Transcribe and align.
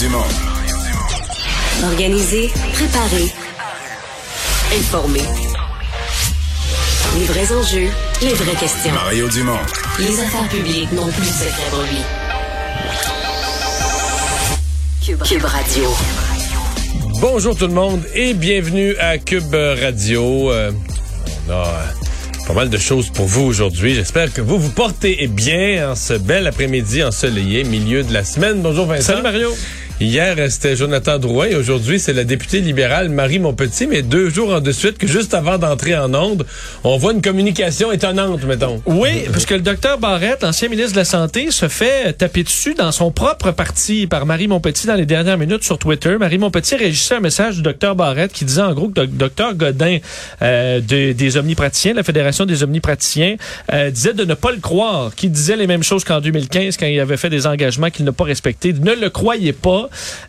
Dumont. 0.00 0.18
Organiser, 1.84 2.50
préparer, 2.74 3.32
informer. 4.76 5.22
Les 7.18 7.24
vrais 7.24 7.52
enjeux, 7.52 7.88
les 8.20 8.34
vraies 8.34 8.56
questions. 8.56 8.92
Mario 8.92 9.28
Dumont. 9.28 9.58
Les 9.98 10.20
affaires 10.20 10.48
publiques 10.48 10.92
n'ont 10.92 11.06
plus 11.06 11.22
de 11.22 11.26
secret 11.26 11.62
pour 11.70 11.82
lui. 11.82 11.98
Cube, 15.02 15.22
Cube 15.22 15.44
Radio. 15.44 15.94
Bonjour 17.20 17.56
tout 17.56 17.66
le 17.66 17.74
monde 17.74 18.02
et 18.14 18.34
bienvenue 18.34 18.96
à 18.98 19.16
Cube 19.16 19.54
Radio. 19.54 20.52
Euh, 20.52 20.72
on 21.48 21.52
a 21.52 21.54
euh, 21.54 22.46
pas 22.46 22.54
mal 22.54 22.68
de 22.68 22.78
choses 22.78 23.08
pour 23.08 23.26
vous 23.26 23.44
aujourd'hui. 23.44 23.94
J'espère 23.94 24.30
que 24.30 24.42
vous 24.42 24.58
vous 24.58 24.70
portez 24.70 25.26
bien 25.26 25.92
en 25.92 25.94
ce 25.94 26.14
bel 26.14 26.46
après-midi 26.46 27.02
ensoleillé, 27.02 27.64
milieu 27.64 28.02
de 28.02 28.12
la 28.12 28.24
semaine. 28.24 28.60
Bonjour 28.60 28.84
Vincent. 28.84 29.12
Salut 29.12 29.22
Mario. 29.22 29.54
Hier, 29.98 30.36
c'était 30.50 30.76
Jonathan 30.76 31.18
Drouin 31.18 31.48
aujourd'hui, 31.58 31.98
c'est 31.98 32.12
la 32.12 32.24
députée 32.24 32.60
libérale 32.60 33.08
Marie 33.08 33.38
Montpetit, 33.38 33.86
mais 33.86 34.02
deux 34.02 34.28
jours 34.28 34.60
de 34.60 34.70
suite 34.70 34.98
que 34.98 35.06
juste 35.06 35.32
avant 35.32 35.56
d'entrer 35.56 35.96
en 35.96 36.12
onde, 36.12 36.44
on 36.84 36.98
voit 36.98 37.14
une 37.14 37.22
communication 37.22 37.90
étonnante, 37.90 38.44
mettons. 38.44 38.82
Oui, 38.84 39.24
parce 39.32 39.46
que 39.46 39.54
le 39.54 39.62
docteur 39.62 39.96
Barrette, 39.96 40.42
l'ancien 40.42 40.68
ministre 40.68 40.92
de 40.92 40.98
la 40.98 41.06
Santé, 41.06 41.50
se 41.50 41.68
fait 41.68 42.12
taper 42.12 42.42
dessus 42.42 42.74
dans 42.74 42.92
son 42.92 43.10
propre 43.10 43.52
parti 43.52 44.06
par 44.06 44.26
Marie 44.26 44.48
Montpetit 44.48 44.86
dans 44.86 44.96
les 44.96 45.06
dernières 45.06 45.38
minutes 45.38 45.64
sur 45.64 45.78
Twitter. 45.78 46.18
Marie 46.18 46.36
Montpetit 46.36 46.76
réagissait 46.76 47.14
un 47.14 47.20
message 47.20 47.56
du 47.56 47.62
docteur 47.62 47.96
Barrette 47.96 48.34
qui 48.34 48.44
disait 48.44 48.60
en 48.60 48.74
gros 48.74 48.88
que 48.88 49.00
le 49.00 49.06
docteur 49.06 49.54
Godin 49.54 49.96
euh, 50.42 50.82
de, 50.82 51.12
des 51.12 51.36
omnipraticiens, 51.38 51.94
la 51.94 52.02
Fédération 52.02 52.44
des 52.44 52.62
omnipraticiens, 52.62 53.36
euh, 53.72 53.90
disait 53.90 54.12
de 54.12 54.26
ne 54.26 54.34
pas 54.34 54.52
le 54.52 54.58
croire, 54.58 55.14
qui 55.14 55.30
disait 55.30 55.56
les 55.56 55.66
mêmes 55.66 55.82
choses 55.82 56.04
qu'en 56.04 56.20
2015 56.20 56.76
quand 56.76 56.84
il 56.84 57.00
avait 57.00 57.16
fait 57.16 57.30
des 57.30 57.46
engagements 57.46 57.88
qu'il 57.88 58.04
n'a 58.04 58.12
pas 58.12 58.24
respectés. 58.24 58.74
Ne 58.74 58.94
le 58.94 59.08
croyez 59.08 59.54
pas. 59.54 59.85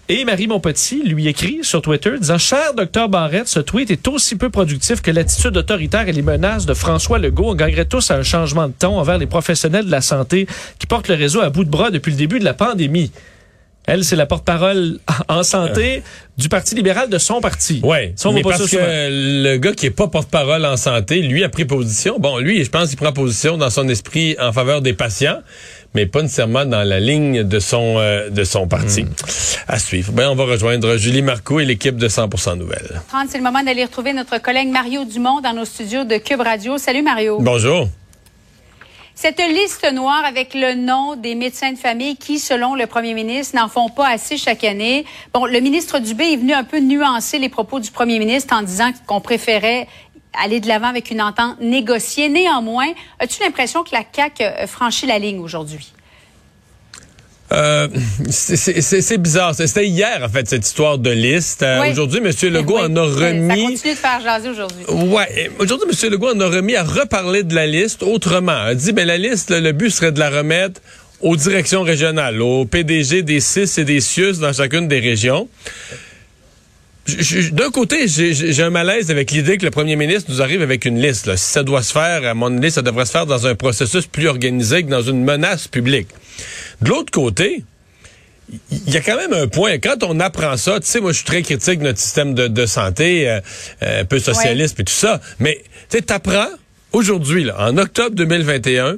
Et 0.10 0.26
Marie 0.26 0.48
Montpetit 0.48 1.04
lui 1.04 1.28
écrit 1.28 1.60
sur 1.64 1.82
Twitter 1.82 2.12
disant 2.20 2.38
Cher 2.38 2.74
docteur 2.76 3.10
Barrette, 3.10 3.48
ce 3.48 3.60
tweet 3.60 3.92
est 3.92 4.08
aussi 4.08 4.36
peu 4.36 4.50
productif 4.50 5.02
que 5.02 5.12
l'attitude 5.12 5.56
autoritaire 5.58 6.08
et 6.08 6.14
les 6.14 6.22
menaces 6.22 6.66
de 6.66 6.74
François 6.74 7.20
Legault. 7.20 7.52
On 7.52 7.56
gagnerait 7.56 7.86
tous 7.86 8.12
à 8.12 8.16
un 8.16 8.24
changement 8.24 8.68
de 8.68 8.74
ton 8.78 9.00
envers 9.00 9.18
les 9.18 9.28
professionnels 9.28 9.86
de 9.86 9.92
la 9.92 10.02
santé 10.02 10.48
qui 10.80 10.88
portent 10.88 11.08
le 11.08 11.16
réseau 11.16 11.42
à 11.42 11.50
bout 11.50 11.64
de 11.64 11.70
bras 11.70 11.92
depuis 11.92 12.12
le 12.12 12.18
début 12.18 12.40
de 12.40 12.46
la 12.46 12.54
pandémie. 12.54 13.12
Elle, 13.88 14.04
c'est 14.04 14.18
la 14.18 14.26
porte-parole 14.26 15.00
en 15.30 15.44
santé 15.44 16.04
du 16.38 16.50
Parti 16.50 16.76
libéral 16.76 17.10
de 17.10 17.18
son 17.18 17.40
parti. 17.40 17.80
Oui, 17.84 18.14
mais 18.34 18.42
parce 18.42 18.70
que 18.70 18.78
le 18.78 19.58
gars 19.58 19.72
qui 19.72 19.88
est 19.88 19.92
pas 19.92 20.08
porte-parole 20.08 20.66
en 20.66 20.76
santé, 20.76 21.22
lui 21.22 21.44
a 21.44 21.50
pris 21.50 21.64
position. 21.64 22.20
Bon, 22.20 22.38
lui, 22.38 22.64
je 22.64 22.70
pense 22.70 22.90
qu'il 22.90 22.98
prend 22.98 23.14
position 23.14 23.58
dans 23.58 23.70
son 23.70 23.88
esprit 23.88 24.36
en 24.40 24.52
faveur 24.52 24.82
des 24.82 24.94
patients 24.94 25.40
mais 25.98 26.06
pas 26.06 26.22
nécessairement 26.22 26.66
dans 26.66 26.84
la 26.84 27.00
ligne 27.00 27.42
de 27.42 27.59
son 27.59 27.95
euh, 27.98 28.30
de 28.30 28.44
son 28.44 28.67
parti. 28.67 29.03
Hmm. 29.03 29.09
À 29.67 29.80
suivre. 29.80 30.12
Ben, 30.12 30.30
on 30.30 30.36
va 30.36 30.44
rejoindre 30.44 30.95
Julie 30.95 31.23
Marco 31.23 31.59
et 31.59 31.66
l'équipe 31.66 31.98
de 31.98 32.08
100% 32.08 32.56
Nouvelles. 32.56 33.02
C'est 33.28 33.39
le 33.39 33.44
moment 33.44 33.64
d'aller 33.64 33.84
retrouver 33.84 34.14
notre 34.14 34.39
collègue 34.39 34.70
Mario 34.70 35.06
Dumont 35.06 35.42
dans 35.42 35.54
nos 35.54 35.66
studios 35.66 36.04
de 36.04 36.17
Cube 36.17 36.42
Radio. 36.42 36.78
Salut 36.78 37.02
Mario. 37.02 37.39
Bonjour. 37.42 37.88
Cette 39.16 39.39
liste 39.39 39.92
noire 39.92 40.23
avec 40.26 40.54
le 40.54 40.76
nom 40.76 41.16
des 41.16 41.34
médecins 41.34 41.72
de 41.72 41.78
famille 41.80 42.17
qui, 42.17 42.38
selon 42.38 42.76
le 42.76 42.86
premier 42.86 43.16
ministre, 43.16 43.56
n'en 43.56 43.67
font 43.67 43.89
pas 43.89 44.08
assez 44.08 44.38
chaque 44.38 44.64
année. 44.64 45.06
Bon, 45.34 45.48
le 45.48 45.59
ministre 45.59 45.98
Dubé 45.98 46.34
est 46.34 46.36
venu 46.38 46.54
un 46.54 46.64
peu 46.64 46.80
nuancer 46.80 47.39
les 47.39 47.50
propos 47.50 47.80
du 47.80 47.89
premier 47.89 48.20
ministre 48.20 48.54
en 48.56 48.61
disant 48.61 48.92
qu'on 49.08 49.20
préférait 49.20 49.88
aller 50.33 50.59
de 50.59 50.67
l'avant 50.67 50.88
avec 50.88 51.11
une 51.11 51.22
entente 51.22 51.59
négociée. 51.59 52.30
Néanmoins, 52.30 52.88
as-tu 53.20 53.42
l'impression 53.42 53.83
que 53.83 53.92
la 53.94 54.03
CAQ 54.14 54.44
euh, 54.44 54.67
franchit 54.67 55.06
la 55.06 55.20
ligne 55.20 55.39
aujourd'hui? 55.39 55.94
Euh, 57.52 57.88
c'est 58.30 59.17
bizarre. 59.17 59.55
C'était 59.55 59.88
hier, 59.88 60.21
en 60.21 60.27
fait, 60.27 60.48
cette 60.49 60.66
histoire 60.66 60.98
de 60.98 61.11
liste. 61.11 61.64
Euh, 61.64 61.92
aujourd'hui, 61.92 62.20
M. 62.20 62.32
Legault 62.52 62.77
en 62.77 62.95
a 62.95 63.02
remis. 63.04 63.48
Ça 63.48 63.55
continue 63.55 63.93
de 63.93 63.98
faire 63.98 64.21
jaser 64.21 64.49
aujourd'hui. 64.49 64.83
Ouais. 64.86 65.49
Aujourd'hui, 65.60 65.87
M. 65.89 66.11
Legault 66.11 66.36
en 66.36 66.39
a 66.42 66.48
remis 66.48 66.76
à 66.76 66.83
reparler 66.83 67.43
de 67.43 67.55
la 67.55 67.66
liste 67.66 68.04
autrement. 68.04 68.66
Il 68.66 68.71
a 68.71 68.76
dit, 68.76 68.92
ben, 68.92 69.08
la 69.08 69.17
liste, 69.17 69.49
le 69.49 69.71
but 69.71 69.89
serait 69.89 70.11
de 70.11 70.20
la 70.20 70.30
remettre 70.30 70.82
aux 71.21 71.36
directions 71.36 71.83
régionales, 71.83 72.42
aux 72.42 72.66
PDG 72.66 73.23
des 73.23 73.39
CIS 73.39 73.80
et 73.80 73.86
des 73.86 74.02
CIUS 74.02 74.39
dans 74.39 74.54
chacune 74.54 74.87
des 74.87 74.99
régions. 74.99 75.48
D'un 77.52 77.72
côté, 77.72 78.08
j'ai 78.08 78.64
un 78.64 78.70
malaise 78.70 79.12
avec 79.12 79.32
l'idée 79.32 79.58
que 79.58 79.66
le 79.66 79.72
premier 79.72 79.95
ministre 79.95 80.30
nous 80.30 80.42
arrive 80.42 80.62
avec 80.62 80.84
une 80.86 81.02
liste. 81.02 81.34
Si 81.38 81.52
ça 81.52 81.64
doit 81.64 81.82
se 81.82 81.94
faire, 81.94 82.26
à 82.26 82.34
mon 82.34 82.58
avis, 82.58 82.72
ça 82.72 82.82
devrait 82.82 83.06
se 83.06 83.12
faire 83.12 83.26
dans 83.26 83.48
un 83.48 83.56
processus 83.56 84.08
plus 84.08 84.28
organisé 84.28 84.84
que 84.84 84.90
dans 84.90 85.02
une 85.02 85.23
menace 85.23 85.67
publique. 85.67 86.08
De 86.82 86.90
l'autre 86.90 87.12
côté, 87.12 87.64
il 88.72 88.94
y 88.94 88.98
a 88.98 89.02
quand 89.02 89.16
même 89.16 89.34
un 89.34 89.48
point. 89.48 89.78
Quand 89.78 90.04
on 90.04 90.20
apprend 90.20 90.58
ça, 90.58 90.80
tu 90.80 90.88
sais, 90.88 91.00
moi, 91.00 91.12
je 91.12 91.17
suis 91.17 91.26
très 91.26 91.42
critique 91.42 91.80
de 91.80 91.86
notre 91.86 92.00
système 92.00 92.34
de, 92.34 92.66
santé, 92.66 93.30
euh, 93.30 93.40
euh, 93.84 94.02
un 94.02 94.06
peu 94.06 94.20
socialiste 94.20 94.80
et 94.80 94.84
tout 94.84 94.94
ça. 94.94 95.22
Mais 95.40 95.64
tu 95.90 96.00
apprends 96.10 96.50
aujourd'hui, 96.92 97.50
en 97.58 97.78
octobre 97.78 98.16
2021, 98.16 98.98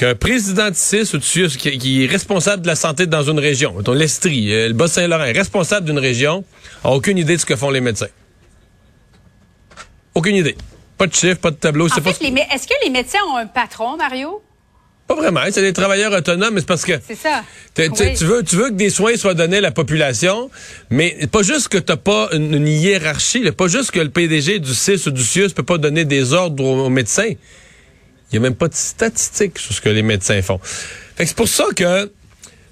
qu'un 0.00 0.14
président 0.14 0.70
de 0.70 0.74
CIS 0.74 1.12
ou 1.12 1.18
de 1.18 1.22
CIUS 1.22 1.58
qui, 1.58 2.04
est 2.04 2.06
responsable 2.06 2.62
de 2.62 2.66
la 2.66 2.74
santé 2.74 3.06
dans 3.06 3.22
une 3.22 3.38
région, 3.38 3.74
mettons 3.76 3.92
l'Estrie, 3.92 4.50
euh, 4.50 4.68
le 4.68 4.72
Bas-Saint-Laurent, 4.72 5.24
responsable 5.24 5.84
d'une 5.84 5.98
région, 5.98 6.42
a 6.82 6.92
aucune 6.92 7.18
idée 7.18 7.36
de 7.36 7.40
ce 7.40 7.44
que 7.44 7.54
font 7.54 7.68
les 7.68 7.82
médecins. 7.82 8.08
Aucune 10.14 10.36
idée. 10.36 10.56
Pas 10.96 11.06
de 11.06 11.12
chiffres, 11.12 11.38
pas 11.38 11.50
de 11.50 11.56
tableau. 11.56 11.84
En 11.84 11.88
fait, 11.90 12.08
est-ce 12.08 12.66
que 12.66 12.74
les 12.82 12.90
médecins 12.90 13.18
ont 13.30 13.36
un 13.36 13.46
patron, 13.46 13.98
Mario? 13.98 14.42
Pas 15.06 15.16
vraiment. 15.16 15.40
C'est 15.50 15.60
des 15.60 15.74
travailleurs 15.74 16.12
autonomes, 16.14 16.54
mais 16.54 16.60
c'est 16.60 16.66
parce 16.66 16.86
que. 16.86 16.94
C'est 17.06 17.14
ça. 17.14 17.44
Tu 17.74 18.24
veux, 18.24 18.42
tu 18.42 18.56
veux 18.56 18.70
que 18.70 18.76
des 18.76 18.88
soins 18.88 19.16
soient 19.16 19.34
donnés 19.34 19.58
à 19.58 19.60
la 19.60 19.70
population, 19.70 20.50
mais 20.88 21.26
pas 21.30 21.42
juste 21.42 21.68
que 21.68 21.78
t'as 21.78 21.96
pas 21.96 22.30
une, 22.32 22.66
hiérarchie, 22.66 23.50
pas 23.52 23.68
juste 23.68 23.90
que 23.90 24.00
le 24.00 24.08
PDG 24.08 24.60
du 24.60 24.74
CIS 24.74 25.06
ou 25.06 25.10
du 25.10 25.22
CIUS 25.22 25.50
peut 25.50 25.62
pas 25.62 25.76
donner 25.76 26.06
des 26.06 26.32
ordres 26.32 26.64
aux 26.64 26.88
médecins. 26.88 27.34
Il 28.32 28.38
n'y 28.38 28.46
a 28.46 28.48
même 28.48 28.56
pas 28.56 28.68
de 28.68 28.74
statistiques 28.74 29.58
sur 29.58 29.74
ce 29.74 29.80
que 29.80 29.88
les 29.88 30.02
médecins 30.02 30.40
font. 30.42 30.60
c'est 31.16 31.34
pour 31.34 31.48
ça 31.48 31.64
que 31.74 32.10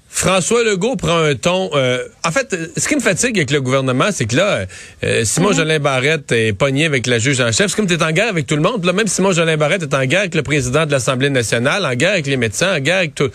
François 0.09 0.63
Legault 0.63 0.95
prend 0.95 1.19
un 1.19 1.35
ton. 1.35 1.69
Euh, 1.75 2.03
en 2.25 2.31
fait, 2.31 2.55
ce 2.75 2.87
qui 2.87 2.95
me 2.95 2.99
fatigue 2.99 3.37
avec 3.37 3.51
le 3.51 3.61
gouvernement, 3.61 4.09
c'est 4.11 4.25
que 4.25 4.35
là, 4.35 4.65
euh, 5.03 5.23
Simon. 5.23 5.53
Jolin 5.53 5.79
Barrette 5.79 6.31
est 6.31 6.51
pogné 6.53 6.85
avec 6.85 7.05
la 7.07 7.19
juge 7.19 7.39
en 7.41 7.51
chef. 7.51 7.67
C'est 7.69 7.75
comme 7.75 7.87
tu 7.87 7.93
es 7.93 8.03
en 8.03 8.11
guerre 8.11 8.29
avec 8.29 8.47
tout 8.47 8.55
le 8.55 8.61
monde. 8.61 8.83
Là, 8.85 8.91
même 8.91 9.07
Simon 9.07 9.31
Jolin 9.31 9.55
Barrette 9.55 9.83
est 9.83 9.93
en 9.93 10.03
guerre 10.05 10.21
avec 10.21 10.35
le 10.35 10.41
président 10.41 10.85
de 10.85 10.91
l'Assemblée 10.91 11.29
nationale, 11.29 11.85
en 11.85 11.93
guerre 11.93 12.13
avec 12.13 12.25
les 12.25 12.37
médecins, 12.37 12.75
en 12.75 12.79
guerre 12.79 12.97
avec 12.97 13.15
tout. 13.15 13.29
Tu 13.29 13.33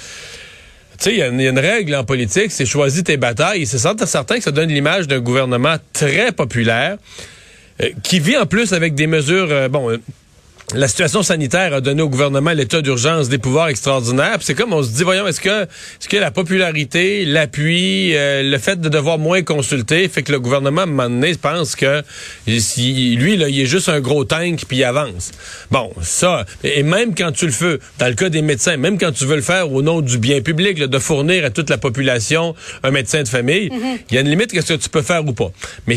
sais, 0.98 1.12
il 1.12 1.18
y, 1.18 1.22
a 1.22 1.28
une 1.28 1.58
règle 1.58 1.94
en 1.94 2.04
politique, 2.04 2.50
c'est 2.50 2.66
choisis 2.66 3.02
tes 3.04 3.16
batailles. 3.16 3.66
C'est 3.66 3.78
certain 3.78 4.36
que 4.36 4.42
ça 4.42 4.50
donne 4.50 4.68
l'image 4.68 5.06
d'un 5.06 5.20
gouvernement 5.20 5.76
très 5.92 6.32
populaire, 6.32 6.98
euh, 7.82 7.90
qui 8.02 8.20
vit 8.20 8.36
en 8.36 8.46
plus 8.46 8.72
avec 8.72 8.94
des 8.94 9.06
mesures, 9.06 9.68
bon 9.70 9.98
la 10.74 10.88
situation 10.88 11.22
sanitaire 11.22 11.72
a 11.74 11.80
donné 11.80 12.02
au 12.02 12.08
gouvernement 12.08 12.52
l'état 12.52 12.82
d'urgence 12.82 13.28
des 13.28 13.38
pouvoirs 13.38 13.68
extraordinaires. 13.68 14.38
C'est 14.40 14.54
comme 14.54 14.72
on 14.72 14.82
se 14.82 14.90
dit, 14.90 15.04
voyons, 15.04 15.26
est-ce 15.26 15.40
que, 15.40 15.62
est-ce 15.62 16.08
que 16.08 16.16
la 16.16 16.30
popularité, 16.30 17.24
l'appui, 17.24 18.14
euh, 18.14 18.42
le 18.42 18.58
fait 18.58 18.80
de 18.80 18.88
devoir 18.88 19.18
moins 19.18 19.42
consulter 19.42 20.08
fait 20.08 20.22
que 20.22 20.32
le 20.32 20.40
gouvernement, 20.40 20.82
à 20.82 20.84
un 20.84 20.86
moment 20.86 21.08
donné, 21.08 21.34
pense 21.34 21.76
que 21.76 22.02
lui, 22.46 23.36
là, 23.36 23.48
il 23.48 23.60
est 23.60 23.66
juste 23.66 23.88
un 23.88 24.00
gros 24.00 24.24
tank 24.24 24.64
puis 24.66 24.78
il 24.78 24.84
avance. 24.84 25.32
Bon, 25.70 25.92
ça, 26.02 26.44
et 26.62 26.82
même 26.82 27.14
quand 27.14 27.32
tu 27.32 27.46
le 27.46 27.52
fais, 27.52 27.78
dans 27.98 28.08
le 28.08 28.14
cas 28.14 28.28
des 28.28 28.42
médecins, 28.42 28.76
même 28.76 28.98
quand 28.98 29.12
tu 29.12 29.26
veux 29.26 29.36
le 29.36 29.42
faire 29.42 29.70
au 29.72 29.82
nom 29.82 30.00
du 30.00 30.18
bien 30.18 30.40
public, 30.40 30.78
de 30.78 30.98
fournir 30.98 31.44
à 31.44 31.50
toute 31.50 31.70
la 31.70 31.78
population 31.78 32.54
un 32.82 32.90
médecin 32.90 33.22
de 33.22 33.28
famille, 33.28 33.68
mm-hmm. 33.68 33.98
il 34.10 34.14
y 34.14 34.18
a 34.18 34.20
une 34.22 34.28
limite 34.28 34.52
qu'est-ce 34.52 34.72
que 34.72 34.78
tu 34.78 34.88
peux 34.88 35.02
faire 35.02 35.26
ou 35.26 35.32
pas. 35.32 35.50
Mais 35.86 35.96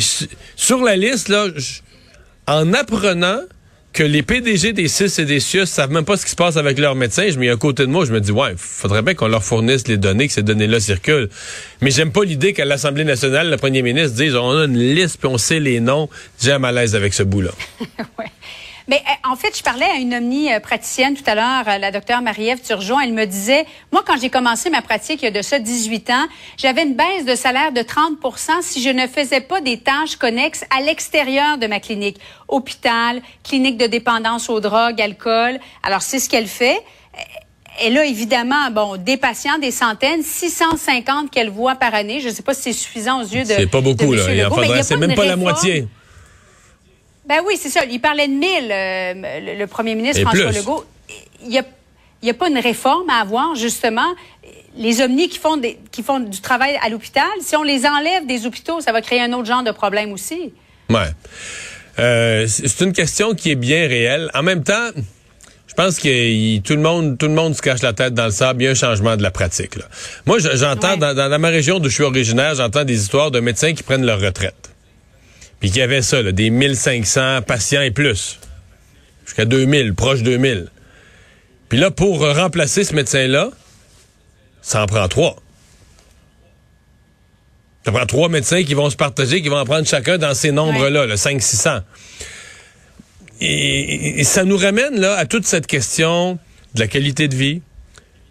sur 0.55 0.83
la 0.83 0.95
liste, 0.95 1.29
là, 1.29 1.47
en 2.47 2.73
apprenant 2.73 3.39
que 3.97 4.03
les 4.03 4.21
PDG 4.21 4.73
des 4.73 4.87
CIS 4.87 5.19
et 5.19 5.25
des 5.25 5.39
CIUS 5.39 5.65
savent 5.65 5.89
même 5.89 6.05
pas 6.05 6.17
ce 6.17 6.23
qui 6.23 6.29
se 6.29 6.35
passe 6.35 6.55
avec 6.55 6.77
leurs 6.77 6.93
médecins, 6.93 7.31
je 7.31 7.39
mets 7.39 7.49
à 7.49 7.55
côté 7.55 7.81
de 7.81 7.87
moi, 7.87 8.05
je 8.05 8.13
me 8.13 8.21
dis, 8.21 8.31
ouais, 8.31 8.53
faudrait 8.55 9.01
bien 9.01 9.15
qu'on 9.15 9.27
leur 9.27 9.43
fournisse 9.43 9.87
les 9.87 9.97
données, 9.97 10.27
que 10.27 10.33
ces 10.33 10.43
données-là 10.43 10.79
circulent. 10.79 11.29
Mais 11.81 11.89
j'aime 11.89 12.11
pas 12.11 12.23
l'idée 12.23 12.53
qu'à 12.53 12.63
l'Assemblée 12.63 13.05
nationale, 13.05 13.49
le 13.49 13.57
premier 13.57 13.81
ministre 13.81 14.15
dise, 14.15 14.35
on 14.35 14.51
a 14.51 14.65
une 14.65 14.77
liste 14.77 15.17
puis 15.17 15.27
on 15.27 15.39
sait 15.39 15.59
les 15.59 15.79
noms. 15.79 16.09
J'ai 16.39 16.51
un 16.51 16.59
malaise 16.59 16.95
avec 16.95 17.15
ce 17.15 17.23
bout-là. 17.23 17.49
Mais 18.87 19.03
euh, 19.05 19.29
en 19.31 19.35
fait, 19.35 19.55
je 19.57 19.63
parlais 19.63 19.85
à 19.85 19.95
une 19.95 20.13
omnipraticienne 20.13 21.15
tout 21.15 21.23
à 21.25 21.35
l'heure, 21.35 21.63
euh, 21.67 21.77
la 21.77 21.91
docteure 21.91 22.21
Marie-Ève 22.21 22.61
Turgeon. 22.61 22.99
Elle 22.99 23.13
me 23.13 23.25
disait, 23.25 23.65
moi, 23.91 24.01
quand 24.05 24.15
j'ai 24.19 24.29
commencé 24.29 24.69
ma 24.69 24.81
pratique 24.81 25.21
il 25.21 25.25
y 25.25 25.27
a 25.27 25.31
de 25.31 25.41
ça 25.41 25.59
18 25.59 26.09
ans, 26.09 26.25
j'avais 26.57 26.83
une 26.83 26.95
baisse 26.95 27.25
de 27.25 27.35
salaire 27.35 27.73
de 27.73 27.81
30 27.81 28.17
si 28.61 28.81
je 28.81 28.89
ne 28.89 29.05
faisais 29.07 29.41
pas 29.41 29.59
des 29.59 29.79
tâches 29.79 30.15
connexes 30.15 30.63
à 30.75 30.81
l'extérieur 30.81 31.57
de 31.57 31.67
ma 31.67 31.79
clinique. 31.79 32.17
Hôpital, 32.47 33.21
clinique 33.43 33.77
de 33.77 33.87
dépendance 33.87 34.49
aux 34.49 34.61
drogues, 34.61 35.01
alcool. 35.01 35.59
Alors, 35.83 36.01
c'est 36.01 36.19
ce 36.19 36.29
qu'elle 36.29 36.47
fait. 36.47 36.79
Elle 37.79 37.97
a 37.97 38.05
évidemment, 38.05 38.71
bon, 38.71 38.95
des 38.97 39.17
patients, 39.17 39.59
des 39.59 39.71
centaines, 39.71 40.23
650 40.23 41.29
qu'elle 41.29 41.49
voit 41.49 41.75
par 41.75 41.93
année. 41.93 42.21
Je 42.21 42.29
ne 42.29 42.33
sais 42.33 42.41
pas 42.41 42.53
si 42.53 42.61
c'est 42.63 42.73
suffisant 42.73 43.21
aux 43.21 43.25
yeux 43.25 43.43
de. 43.43 43.49
C'est 43.49 43.67
pas 43.67 43.81
beaucoup, 43.81 44.13
là. 44.13 44.23
C'est 44.83 44.97
même 44.97 45.13
pas 45.13 45.25
la 45.25 45.35
moitié. 45.35 45.87
Ben 47.27 47.41
oui, 47.45 47.55
c'est 47.59 47.69
ça. 47.69 47.83
Il 47.85 47.99
parlait 47.99 48.27
de 48.27 48.33
1000, 48.33 48.47
euh, 48.71 49.55
le, 49.59 49.65
premier 49.67 49.95
ministre 49.95 50.21
François 50.21 50.51
Legault. 50.51 50.85
Il 51.45 51.57
a 51.57 51.63
n'y 52.23 52.29
a 52.29 52.33
pas 52.33 52.49
une 52.49 52.57
réforme 52.57 53.09
à 53.09 53.21
avoir, 53.21 53.55
justement? 53.55 54.15
Les 54.77 55.01
omnis 55.01 55.29
qui 55.29 55.39
font, 55.39 55.57
des, 55.57 55.77
qui 55.91 56.03
font 56.03 56.19
du 56.19 56.41
travail 56.41 56.77
à 56.83 56.89
l'hôpital, 56.89 57.27
si 57.41 57.55
on 57.55 57.63
les 57.63 57.85
enlève 57.85 58.25
des 58.27 58.45
hôpitaux, 58.45 58.81
ça 58.81 58.91
va 58.91 59.01
créer 59.01 59.21
un 59.21 59.33
autre 59.33 59.47
genre 59.47 59.63
de 59.63 59.71
problème 59.71 60.13
aussi. 60.13 60.53
Ouais. 60.89 61.09
Euh, 61.99 62.47
c'est 62.47 62.81
une 62.81 62.93
question 62.93 63.33
qui 63.33 63.51
est 63.51 63.55
bien 63.55 63.87
réelle. 63.87 64.29
En 64.33 64.43
même 64.43 64.63
temps, 64.63 64.89
je 65.67 65.73
pense 65.73 65.99
que 65.99 66.59
tout 66.59 66.73
le 66.73 66.81
monde, 66.81 67.17
tout 67.17 67.27
le 67.27 67.33
monde 67.33 67.55
se 67.55 67.61
cache 67.61 67.81
la 67.81 67.93
tête 67.93 68.13
dans 68.13 68.25
le 68.25 68.31
sable. 68.31 68.61
Il 68.61 68.65
y 68.65 68.67
a 68.67 68.71
un 68.71 68.75
changement 68.75 69.17
de 69.17 69.23
la 69.23 69.31
pratique. 69.31 69.75
Là. 69.75 69.85
Moi, 70.25 70.37
j'entends 70.39 70.97
dans, 70.97 71.15
dans, 71.15 71.39
ma 71.39 71.49
région 71.49 71.79
d'où 71.79 71.89
je 71.89 71.95
suis 71.95 72.03
originaire, 72.03 72.55
j'entends 72.55 72.83
des 72.83 72.99
histoires 73.01 73.31
de 73.31 73.39
médecins 73.39 73.73
qui 73.73 73.83
prennent 73.83 74.05
leur 74.05 74.19
retraite, 74.19 74.71
puis 75.59 75.71
qui 75.71 75.81
avaient 75.81 76.01
ça, 76.01 76.21
là, 76.21 76.31
des 76.31 76.49
1500 76.49 77.41
patients 77.41 77.81
et 77.81 77.91
plus, 77.91 78.39
jusqu'à 79.25 79.45
2000, 79.45 79.93
proche 79.93 80.21
2000. 80.21 80.67
Puis 81.69 81.79
là, 81.79 81.91
pour 81.91 82.19
remplacer 82.19 82.83
ce 82.83 82.93
médecin-là, 82.93 83.49
ça 84.61 84.83
en 84.83 84.85
prend 84.85 85.07
trois. 85.07 85.35
Ça 87.85 87.91
prend 87.91 88.05
trois 88.05 88.29
médecins 88.29 88.63
qui 88.63 88.73
vont 88.73 88.89
se 88.89 88.95
partager, 88.97 89.41
qui 89.41 89.49
vont 89.49 89.59
en 89.59 89.65
prendre 89.65 89.87
chacun 89.87 90.17
dans 90.17 90.33
ces 90.33 90.51
nombres-là, 90.51 91.05
le 91.05 91.15
500-600. 91.15 91.81
Et, 93.39 94.19
et, 94.19 94.23
ça 94.23 94.43
nous 94.43 94.57
ramène 94.57 94.99
là 94.99 95.15
à 95.15 95.25
toute 95.25 95.45
cette 95.45 95.67
question 95.67 96.39
de 96.73 96.79
la 96.79 96.87
qualité 96.87 97.27
de 97.27 97.35
vie, 97.35 97.61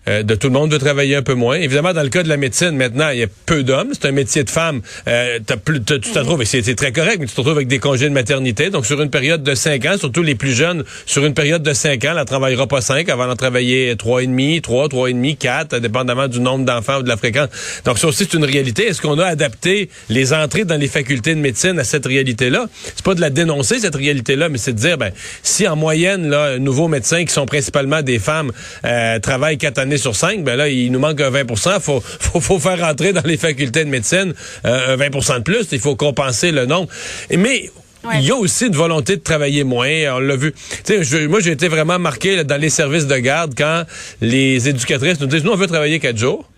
euh, 0.08 0.22
de 0.22 0.34
tout 0.34 0.48
le 0.48 0.52
monde 0.52 0.72
veut 0.72 0.78
travailler 0.78 1.16
un 1.16 1.22
peu 1.22 1.34
moins. 1.34 1.56
Évidemment, 1.56 1.92
dans 1.92 2.02
le 2.02 2.08
cas 2.08 2.22
de 2.22 2.28
la 2.28 2.36
médecine, 2.36 2.72
maintenant, 2.72 3.10
il 3.10 3.18
y 3.18 3.22
a 3.22 3.26
peu 3.46 3.62
d'hommes. 3.62 3.90
C'est 3.92 4.06
un 4.06 4.12
métier 4.12 4.44
de 4.44 4.50
femme. 4.50 4.82
Euh, 5.08 5.38
plus, 5.64 5.82
tu 5.82 6.00
te 6.00 6.18
retrouves, 6.18 6.44
c'est 6.44 6.74
très 6.74 6.92
correct, 6.92 7.18
mais 7.20 7.26
tu 7.26 7.32
te 7.32 7.40
retrouves 7.40 7.56
avec 7.56 7.68
des 7.68 7.78
congés 7.78 8.08
de 8.08 8.14
maternité. 8.14 8.70
Donc, 8.70 8.86
sur 8.86 9.00
une 9.00 9.10
période 9.10 9.42
de 9.42 9.54
cinq 9.54 9.84
ans, 9.86 9.96
surtout 9.98 10.22
les 10.22 10.34
plus 10.34 10.52
jeunes, 10.52 10.84
sur 11.06 11.24
une 11.24 11.34
période 11.34 11.62
de 11.62 11.72
cinq 11.72 12.04
ans, 12.04 12.12
elle 12.12 12.18
ne 12.18 12.24
travaillera 12.24 12.66
pas 12.66 12.80
cinq 12.80 13.08
avant 13.08 13.26
d'en 13.26 13.36
travailler 13.36 13.94
trois 13.96 14.22
et 14.22 14.26
demi, 14.26 14.60
trois, 14.62 14.88
trois 14.88 15.10
et 15.10 15.12
demi, 15.12 15.36
quatre, 15.36 15.78
dépendamment 15.78 16.28
du 16.28 16.40
nombre 16.40 16.64
d'enfants 16.64 16.98
ou 16.98 17.02
de 17.02 17.08
la 17.08 17.16
fréquence. 17.16 17.48
Donc, 17.84 17.98
ça 17.98 18.06
aussi, 18.08 18.24
c'est 18.24 18.34
une 18.34 18.44
réalité. 18.44 18.86
Est-ce 18.86 19.00
qu'on 19.00 19.18
a 19.18 19.26
adapté 19.26 19.90
les 20.08 20.32
entrées 20.32 20.64
dans 20.64 20.76
les 20.76 20.88
facultés 20.88 21.34
de 21.34 21.40
médecine 21.40 21.78
à 21.78 21.84
cette 21.84 22.06
réalité-là? 22.06 22.66
C'est 22.94 23.04
pas 23.04 23.14
de 23.14 23.20
la 23.20 23.30
dénoncer, 23.30 23.80
cette 23.80 23.96
réalité-là, 23.96 24.48
mais 24.48 24.58
c'est 24.58 24.72
de 24.72 24.78
dire, 24.78 24.98
ben, 24.98 25.12
si 25.42 25.66
en 25.66 25.76
moyenne, 25.76 26.28
là, 26.28 26.58
nouveaux 26.58 26.88
médecins 26.88 27.24
qui 27.24 27.32
sont 27.32 27.46
principalement 27.46 28.02
des 28.02 28.18
femmes 28.18 28.52
euh, 28.84 29.18
travaillent 29.18 29.58
quatre 29.58 29.78
années 29.78 29.95
sur 29.98 30.16
5, 30.16 30.44
ben 30.44 30.56
là, 30.56 30.68
il 30.68 30.90
nous 30.92 30.98
manque 30.98 31.20
un 31.20 31.30
20 31.30 31.80
faut, 31.80 32.00
faut, 32.20 32.40
faut 32.40 32.58
faire 32.58 32.80
rentrer 32.80 33.12
dans 33.12 33.22
les 33.24 33.36
facultés 33.36 33.84
de 33.84 33.90
médecine 33.90 34.34
euh, 34.64 34.94
un 34.94 34.96
20% 34.96 35.38
de 35.38 35.42
plus. 35.42 35.66
Il 35.72 35.80
faut 35.80 35.96
compenser 35.96 36.52
le 36.52 36.66
nombre. 36.66 36.88
Mais 37.36 37.70
Il 38.14 38.24
y 38.24 38.30
a 38.30 38.36
aussi 38.36 38.66
une 38.66 38.76
volonté 38.76 39.16
de 39.16 39.22
travailler 39.22 39.64
moins. 39.64 39.88
On 40.14 40.18
l'a 40.18 40.36
vu. 40.36 40.54
Je, 40.88 41.26
moi, 41.26 41.40
j'ai 41.40 41.52
été 41.52 41.68
vraiment 41.68 41.98
marqué 41.98 42.44
dans 42.44 42.60
les 42.60 42.70
services 42.70 43.06
de 43.06 43.16
garde 43.16 43.54
quand 43.56 43.84
les 44.20 44.68
éducatrices 44.68 45.20
nous 45.20 45.26
disent, 45.26 45.44
nous, 45.44 45.52
on 45.52 45.56
veut 45.56 45.66
travailler 45.66 45.98
quatre 45.98 46.18
jours. 46.18 46.48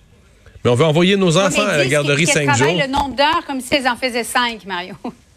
Mais 0.64 0.70
on 0.70 0.74
veut 0.74 0.84
envoyer 0.84 1.16
nos 1.16 1.36
enfants 1.38 1.66
à 1.66 1.76
la 1.76 1.86
garderie 1.86 2.26
cinq 2.26 2.54
jours. 2.56 2.66
le 2.66 2.90
nombre 2.90 3.14
d'heures 3.14 3.44
comme 3.46 3.60
si 3.60 3.74
elles 3.74 3.88
en 3.88 3.96
faisaient 3.96 4.24
cinq, 4.24 4.66
Mario. 4.66 4.94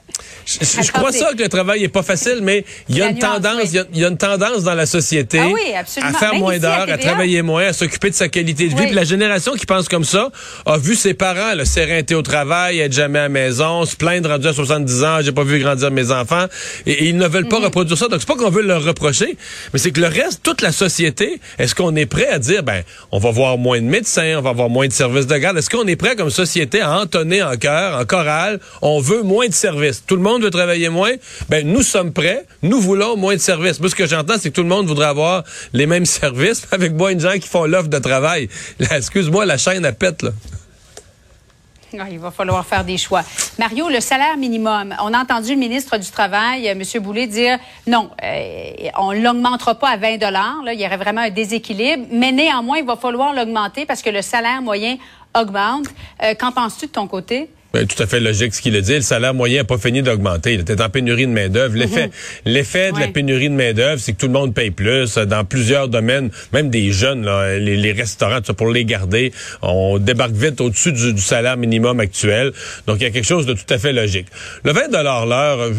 Je, 0.59 0.92
crois 0.92 1.12
ça 1.12 1.33
que 1.33 1.42
le 1.42 1.50
travail 1.50 1.83
est 1.83 1.89
pas 1.89 2.03
facile, 2.03 2.39
mais 2.42 2.65
il 2.89 2.98
y 2.98 3.01
a 3.01 3.09
une 3.09 3.19
tendance, 3.19 3.71
il 3.71 4.00
y, 4.00 4.06
a 4.06 4.07
une 4.07 4.18
tendance 4.18 4.63
dans 4.63 4.74
la 4.74 4.86
société 4.86 5.39
ah 5.39 5.80
à 6.01 6.13
faire 6.13 6.36
moins 6.36 6.57
d'heures, 6.57 6.89
à, 6.89 6.98
travailler 6.98 7.42
moins, 7.42 7.68
à 7.68 7.74
s'occuper 7.74 8.09
de 8.09 8.15
sa 8.15 8.30
qualité 8.30 8.68
de 8.68 8.75
vie. 8.75 8.88
Puis 8.88 8.95
la 8.95 9.03
génération 9.03 9.53
qui 9.53 9.65
pense 9.65 9.88
comme 9.88 10.03
ça 10.03 10.30
a 10.65 10.77
vu 10.77 10.95
ses 10.95 11.13
parents 11.13 11.53
le 11.56 11.65
s'éreinter 11.65 12.15
au 12.15 12.21
travail, 12.21 12.80
être 12.80 12.94
jamais 12.94 13.19
à 13.19 13.24
la 13.24 13.30
maison, 13.30 13.86
se 13.86 13.95
plaindre 13.95 14.30
rendu 14.30 14.48
à 14.48 14.53
70 14.53 15.03
ans, 15.03 15.18
j'ai 15.21 15.31
pas 15.31 15.44
vu 15.44 15.59
grandir 15.59 15.92
mes 15.92 16.12
enfants, 16.12 16.45
et, 16.86 17.06
ils 17.06 17.18
ne 17.18 17.27
veulent 17.27 17.48
pas 17.48 17.59
mhm. 17.59 17.65
reproduire 17.65 17.98
ça. 17.98 18.07
Donc 18.07 18.19
c'est 18.19 18.27
pas 18.27 18.36
qu'on 18.36 18.50
veut 18.50 18.62
leur 18.62 18.83
reprocher, 18.83 19.38
mais 19.74 19.80
c'est 19.80 19.92
que 19.92 20.01
le 20.01 20.07
reste, 20.07 20.42
toute 20.44 20.62
la 20.62 20.71
société, 20.71 21.39
est-ce 21.59 21.75
qu'on 21.75 21.95
est 21.95 22.06
prêt 22.06 22.27
à 22.27 22.39
dire, 22.39 22.63
ben, 22.63 22.83
on 23.12 23.19
va 23.19 23.31
voir 23.31 23.57
moins 23.57 23.80
de 23.80 23.86
médecins, 23.86 24.36
on 24.38 24.42
va 24.42 24.51
avoir 24.51 24.69
moins 24.69 24.88
de 24.88 24.94
services 24.94 25.27
de 25.27 25.38
garde? 25.38 25.57
Est-ce 25.57 25.69
qu'on 25.69 25.88
est 25.88 25.95
prêt 25.95 26.15
comme 26.15 26.30
société 26.30 26.81
à 26.81 27.00
entonner 27.00 27.44
en 27.44 27.56
chœur, 27.56 28.00
en 28.00 28.06
chorale, 28.06 28.59
on 28.81 29.00
veut 29.00 29.24
moins 29.24 29.48
de 29.48 29.53
services? 29.53 30.03
Tout 30.06 30.15
le 30.15 30.21
monde 30.21 30.41
veut 30.42 30.50
travailler 30.50 30.90
moins, 30.90 31.14
ben 31.50 31.68
nous 31.68 31.82
sommes 31.82 32.14
prêts, 32.14 32.46
nous 32.62 32.80
voulons 32.80 33.16
moins 33.18 33.36
de 33.36 33.42
services. 33.42 33.80
Moi, 33.80 33.90
ce 33.90 33.96
que 33.96 34.08
j'entends, 34.08 34.36
c'est 34.40 34.50
que 34.50 34.56
tout 34.56 34.64
le 34.64 34.70
monde 34.70 34.88
voudrait 34.88 35.08
avoir 35.08 35.44
les 35.74 35.86
mêmes 35.86 36.06
services 36.22 36.68
avec 36.72 36.94
moins 36.94 37.16
de 37.16 37.20
gens 37.20 37.34
qui 37.34 37.48
font 37.48 37.66
l'offre 37.66 37.90
de 37.90 38.00
travail. 38.00 38.50
Excuse-moi, 38.80 39.46
la 39.46 39.58
chaîne 39.58 39.86
à 39.86 39.92
pète, 39.92 40.24
là. 40.24 40.32
Ah, 42.00 42.06
il 42.10 42.20
va 42.20 42.32
falloir 42.32 42.66
faire 42.66 42.86
des 42.86 42.98
choix. 42.98 43.22
Mario, 43.60 43.90
le 43.90 44.00
salaire 44.00 44.38
minimum. 44.38 44.96
On 45.04 45.14
a 45.14 45.20
entendu 45.20 45.52
le 45.52 45.60
ministre 45.60 45.98
du 45.98 46.10
Travail, 46.10 46.70
euh, 46.70 46.72
M. 46.72 46.84
Boulet, 47.02 47.28
dire 47.28 47.60
non, 47.86 48.10
euh, 48.24 48.72
on 48.98 49.12
ne 49.12 49.20
l'augmentera 49.20 49.76
pas 49.76 49.90
à 49.90 49.98
20 49.98 50.18
dollars. 50.18 50.62
Il 50.72 50.80
y 50.80 50.86
aurait 50.86 50.96
vraiment 50.96 51.22
un 51.22 51.30
déséquilibre. 51.30 52.06
Mais 52.10 52.32
néanmoins, 52.32 52.78
il 52.78 52.86
va 52.86 52.96
falloir 52.96 53.34
l'augmenter 53.34 53.86
parce 53.86 54.02
que 54.02 54.10
le 54.10 54.22
salaire 54.22 54.62
moyen 54.62 54.98
augmente. 55.38 55.88
Euh, 56.24 56.34
qu'en 56.34 56.54
penses-tu 56.54 56.88
de 56.88 56.92
ton 56.92 57.08
côté? 57.08 57.50
Ben, 57.74 57.88
tout 57.88 58.02
à 58.04 58.06
fait 58.06 58.20
logique 58.20 58.54
ce 58.54 58.62
qu'il 58.62 58.76
a 58.76 58.82
dit. 58.82 58.96
Le 58.96 59.02
salaire 59.02 59.34
moyen 59.34 59.60
n'a 59.60 59.64
pas 59.64 59.78
fini 59.78 60.02
d'augmenter. 60.02 60.54
Il 60.54 60.62
était 60.62 60.82
en 60.82 60.90
pénurie 60.90 61.26
de 61.26 61.32
main-d'œuvre. 61.32 61.76
L'effet, 61.76 62.08
mhm. 62.08 62.12
l'effet 62.46 62.92
de 62.92 63.00
la 63.00 63.08
pénurie 63.08 63.50
de 63.50 63.56
main-d'œuvre, 63.56 64.00
c'est 64.00 64.12
que 64.14 64.18
tout 64.18 64.28
le 64.28 64.34
monde 64.34 64.54
paye 64.54 64.72
plus 64.72 65.16
dans 65.16 65.46
plusieurs 65.46 65.88
domaines, 65.88 66.32
même 66.52 66.70
des 66.70 66.92
jeunes, 66.92 67.24
là, 67.24 67.58
les, 67.58 67.92
restaurants, 67.94 68.42
pour 68.58 68.70
les 68.70 68.84
garder, 68.84 69.32
on 69.62 70.00
débarque 70.00 70.34
vite 70.34 70.60
au-dessus 70.60 70.92
du, 70.92 71.18
salaire 71.18 71.58
minimum 71.58 72.00
actuel. 72.00 72.52
Donc, 72.88 72.98
il 73.00 73.04
y 73.04 73.08
a 73.08 73.12
quelque 73.12 73.28
chose 73.28 73.46
de 73.46 73.54
tout 73.54 73.74
à 73.74 73.78
fait 73.78 73.94
logique. 73.94 74.28
Le 74.64 74.74
20 74.74 74.92
l'heure, 74.92 75.72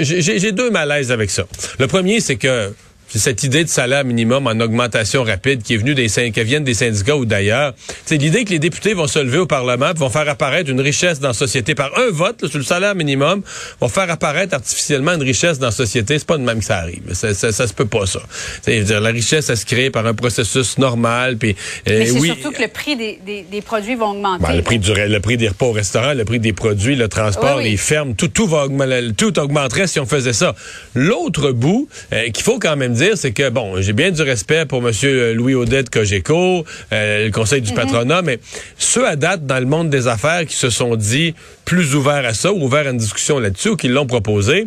j'ai 0.00 0.52
deux 0.52 0.70
malaises 0.70 1.12
avec 1.12 1.30
ça. 1.30 1.44
Le 1.78 1.86
premier, 1.86 2.20
c'est 2.20 2.36
que 2.36 2.72
c'est 3.08 3.18
cette 3.18 3.42
idée 3.44 3.62
de 3.62 3.68
salaire 3.68 4.04
minimum 4.04 4.46
en 4.46 4.58
augmentation 4.60 5.22
rapide 5.22 5.62
qui 5.62 5.74
est 5.74 5.76
venue 5.76 5.94
des 5.94 6.08
qui 6.08 6.42
viennent 6.42 6.64
des 6.64 6.74
syndicats 6.74 7.16
ou 7.16 7.24
d'ailleurs. 7.24 7.74
C'est 8.04 8.16
l'idée 8.16 8.44
que 8.44 8.50
les 8.50 8.58
députés 8.58 8.94
vont 8.94 9.06
se 9.06 9.18
lever 9.18 9.38
au 9.38 9.46
Parlement, 9.46 9.92
vont 9.94 10.10
faire 10.10 10.28
apparaître 10.28 10.70
une 10.70 10.80
richesse 10.80 11.20
dans 11.20 11.28
la 11.28 11.34
société 11.34 11.74
par 11.74 11.96
un 11.98 12.10
vote 12.10 12.46
sur 12.46 12.58
le 12.58 12.64
salaire 12.64 12.94
minimum, 12.94 13.42
vont 13.80 13.88
faire 13.88 14.10
apparaître 14.10 14.54
artificiellement 14.54 15.12
une 15.12 15.22
richesse 15.22 15.58
dans 15.58 15.66
la 15.66 15.72
société. 15.72 16.18
C'est 16.18 16.26
pas 16.26 16.38
de 16.38 16.42
même 16.42 16.58
que 16.58 16.64
ça 16.64 16.78
arrive. 16.78 17.02
Ça, 17.12 17.34
ça, 17.34 17.66
se 17.66 17.72
peut 17.72 17.86
pas 17.86 18.06
ça. 18.06 18.20
C'est 18.62 18.80
dire 18.80 19.00
la 19.00 19.10
richesse 19.10 19.50
elle 19.50 19.56
se 19.56 19.66
crée 19.66 19.90
par 19.90 20.06
un 20.06 20.14
processus 20.14 20.78
normal. 20.78 21.36
Puis 21.36 21.56
euh, 21.88 21.98
Mais 21.98 22.06
c'est 22.06 22.20
surtout 22.20 22.52
que 22.52 22.62
le 22.62 22.68
prix 22.68 22.96
des, 22.96 23.18
des, 23.50 23.62
produits 23.62 23.94
va 23.94 24.06
augmenter. 24.06 24.42
Ben, 24.42 24.56
le 24.56 24.62
prix 24.62 24.78
du 24.78 24.92
le 24.92 25.20
prix 25.20 25.36
des 25.36 25.48
repas 25.48 25.66
au 25.66 25.72
restaurant, 25.72 26.14
le 26.14 26.24
prix 26.24 26.40
des 26.40 26.52
produits, 26.52 26.96
le 26.96 27.08
transport, 27.08 27.60
les 27.60 27.76
fermes, 27.76 28.14
tout 28.14 28.28
tout 28.28 28.46
va 28.46 28.64
augmenter, 28.64 29.12
tout 29.16 29.38
augmenterait 29.38 29.86
si 29.86 30.00
on 30.00 30.06
faisait 30.06 30.32
ça. 30.32 30.54
L'autre 30.94 31.52
bout 31.52 31.88
euh, 32.12 32.30
qu'il 32.30 32.44
faut 32.44 32.58
quand 32.58 32.76
même 32.76 32.95
dire, 32.96 33.16
c'est 33.16 33.32
que, 33.32 33.48
bon, 33.48 33.80
j'ai 33.80 33.92
bien 33.92 34.10
du 34.10 34.22
respect 34.22 34.66
pour 34.66 34.86
M. 34.86 34.92
Louis 35.34 35.54
Audet 35.54 35.82
de 35.82 35.88
Cogeco, 35.88 36.64
euh, 36.92 37.26
le 37.26 37.30
conseil 37.30 37.60
du 37.60 37.70
mhm. 37.70 37.76
patronat, 37.76 38.22
mais 38.22 38.38
ceux 38.78 39.06
à 39.06 39.16
date 39.16 39.46
dans 39.46 39.58
le 39.58 39.66
monde 39.66 39.90
des 39.90 40.08
affaires 40.08 40.44
qui 40.46 40.56
se 40.56 40.70
sont 40.70 40.96
dit 40.96 41.34
plus 41.64 41.94
ouverts 41.94 42.24
à 42.26 42.34
ça, 42.34 42.52
ou 42.52 42.64
ouverts 42.64 42.86
à 42.86 42.90
une 42.90 42.98
discussion 42.98 43.38
là-dessus, 43.38 43.70
ou 43.70 43.76
qui 43.76 43.88
l'ont 43.88 44.06
proposé, 44.06 44.66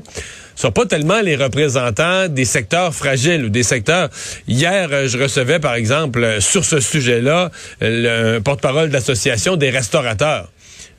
sont 0.56 0.72
pas 0.72 0.86
tellement 0.86 1.22
les 1.22 1.36
représentants 1.36 2.28
des 2.28 2.46
secteurs 2.46 2.94
fragiles 2.94 3.46
ou 3.46 3.50
des 3.50 3.64
secteurs. 3.64 4.10
Hier, 4.48 4.90
euh, 4.92 5.08
je 5.08 5.18
recevais, 5.18 5.60
par 5.60 5.76
exemple, 5.76 6.38
sur 6.40 6.66
ce 6.66 6.80
sujet-là, 6.80 7.52
le 7.82 8.40
porte-parole 8.40 8.90
de 8.90 8.94
l'association 8.94 9.56
des 9.56 9.70
restaurateurs. 9.70 10.50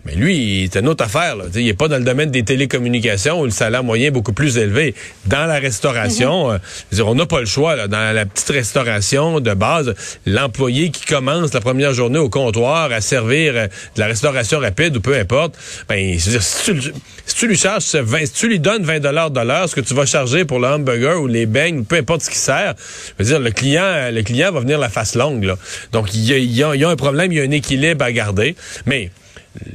Mais 0.04 0.14
lui, 0.14 0.68
c'est 0.72 0.80
une 0.80 0.88
autre 0.88 1.04
affaire. 1.04 1.36
Là. 1.36 1.44
Il 1.54 1.64
n'est 1.64 1.74
pas 1.74 1.88
dans 1.88 1.98
le 1.98 2.04
domaine 2.04 2.30
des 2.30 2.42
télécommunications 2.42 3.40
où 3.40 3.44
le 3.44 3.50
salaire 3.50 3.84
moyen 3.84 4.08
est 4.08 4.10
beaucoup 4.10 4.32
plus 4.32 4.56
élevé. 4.56 4.94
Dans 5.26 5.46
la 5.46 5.58
restauration, 5.58 6.52
mhm. 6.52 6.60
euh, 6.94 7.02
on 7.04 7.14
n'a 7.14 7.26
pas 7.26 7.40
le 7.40 7.46
choix. 7.46 7.76
Là. 7.76 7.88
Dans 7.88 8.14
la 8.14 8.24
petite 8.24 8.48
restauration 8.50 9.40
de 9.40 9.54
base, 9.54 9.94
l'employé 10.26 10.90
qui 10.90 11.04
commence 11.04 11.52
la 11.52 11.60
première 11.60 11.92
journée 11.92 12.18
au 12.18 12.30
comptoir 12.30 12.92
à 12.92 13.00
servir 13.00 13.52
euh, 13.54 13.66
de 13.66 14.00
la 14.00 14.06
restauration 14.06 14.58
rapide 14.58 14.96
ou 14.96 15.00
peu 15.00 15.16
importe, 15.16 15.56
ben, 15.88 16.18
si, 16.18 16.38
tu, 16.64 16.80
si 17.26 17.34
tu 17.34 17.46
lui 17.46 17.56
charges 17.56 17.94
20, 17.94 18.26
si 18.26 18.32
tu 18.32 18.48
lui 18.48 18.58
donnes 18.58 18.84
20 18.84 19.00
dollars 19.00 19.30
de 19.30 19.40
l'heure, 19.40 19.68
ce 19.68 19.74
que 19.74 19.80
tu 19.80 19.94
vas 19.94 20.06
charger 20.06 20.44
pour 20.44 20.60
le 20.60 20.68
hamburger 20.68 21.20
ou 21.20 21.26
les 21.26 21.46
beignes, 21.46 21.84
peu 21.84 21.96
importe 21.96 22.22
ce 22.22 22.30
qui 22.30 22.38
sert, 22.38 22.74
je 23.18 23.24
veux 23.24 23.30
dire, 23.30 23.40
le 23.40 23.50
client, 23.50 24.10
le 24.10 24.22
client 24.22 24.50
va 24.52 24.60
venir 24.60 24.78
la 24.78 24.88
face 24.88 25.14
longue. 25.14 25.44
Là. 25.44 25.56
Donc, 25.92 26.14
il 26.14 26.20
y, 26.20 26.58
y 26.58 26.62
a 26.62 26.88
un 26.88 26.96
problème, 26.96 27.32
il 27.32 27.38
y 27.38 27.40
a 27.40 27.44
un 27.44 27.50
équilibre 27.50 28.04
à 28.04 28.12
garder. 28.12 28.56
Mais 28.86 29.10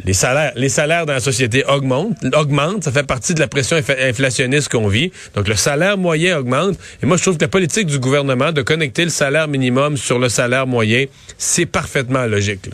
les 0.05 0.13
salaires, 0.13 1.05
dans 1.05 1.13
la 1.13 1.19
société 1.19 1.65
augmentent. 1.65 2.83
Ça 2.83 2.91
fait 2.91 3.05
partie 3.05 3.33
de 3.33 3.39
la 3.39 3.47
pression 3.47 3.77
inflationniste 3.77 4.69
qu'on 4.69 4.87
vit. 4.87 5.11
Donc, 5.35 5.47
le 5.47 5.55
salaire 5.55 5.97
moyen 5.97 6.37
augmente. 6.37 6.77
Et 7.03 7.05
moi, 7.05 7.17
je 7.17 7.23
trouve 7.23 7.37
que 7.37 7.43
la 7.43 7.49
politique 7.49 7.87
du 7.87 7.99
gouvernement 7.99 8.51
de 8.51 8.61
connecter 8.61 9.03
le 9.03 9.09
salaire 9.09 9.47
minimum 9.47 9.97
sur 9.97 10.19
le 10.19 10.29
salaire 10.29 10.65
moyen, 10.65 11.05
c'est 11.37 11.65
parfaitement 11.65 12.25
logique. 12.25 12.69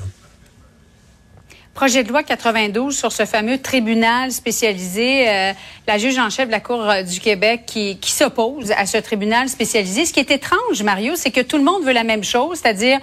Projet 1.74 2.03
de 2.03 2.10
loi 2.10 2.22
92 2.22 2.96
sur 2.96 3.12
ce 3.12 3.25
fameux 3.25 3.58
tribunal 3.58 4.31
spécialisé. 4.31 5.27
Euh, 5.27 5.53
la 5.88 5.98
juge 5.98 6.20
en 6.20 6.29
chef 6.29 6.48
de 6.48 6.51
la 6.51 6.60
Cour 6.60 6.88
euh, 6.88 7.01
du 7.01 7.20
Québec 7.20 7.62
qui 7.65 7.98
s'oppose 8.12 8.72
à 8.77 8.86
ce 8.86 8.98
tribunal 8.98 9.50
spécialisé. 9.50 10.05
Ce 10.05 10.13
qui 10.13 10.20
est 10.20 10.29
étrange, 10.29 10.84
Mario, 10.84 11.13
c'est 11.15 11.31
que 11.31 11.41
tout 11.41 11.58
le 11.58 11.63
monde 11.63 11.84
veut 11.84 11.93
la 11.93 12.03
même 12.03 12.24
chose, 12.24 12.60
c'est-à-dire 12.62 13.00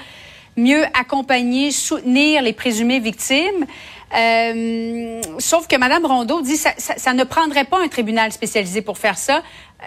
mieux 0.58 0.84
accompagner, 0.98 1.70
soutenir 1.70 2.42
les 2.42 2.52
présumées 2.52 3.00
victimes. 3.00 3.64
Euh, 4.16 5.20
sauf 5.38 5.66
que 5.66 5.76
Mme 5.76 6.06
Rondeau 6.06 6.40
dit 6.40 6.56
ça, 6.56 6.70
ça, 6.78 6.94
ça, 6.96 7.12
ne 7.12 7.24
prendrait 7.24 7.64
pas 7.64 7.78
un 7.82 7.88
tribunal 7.88 8.32
spécialisé 8.32 8.80
pour 8.80 8.98
faire 8.98 9.18
ça. 9.18 9.42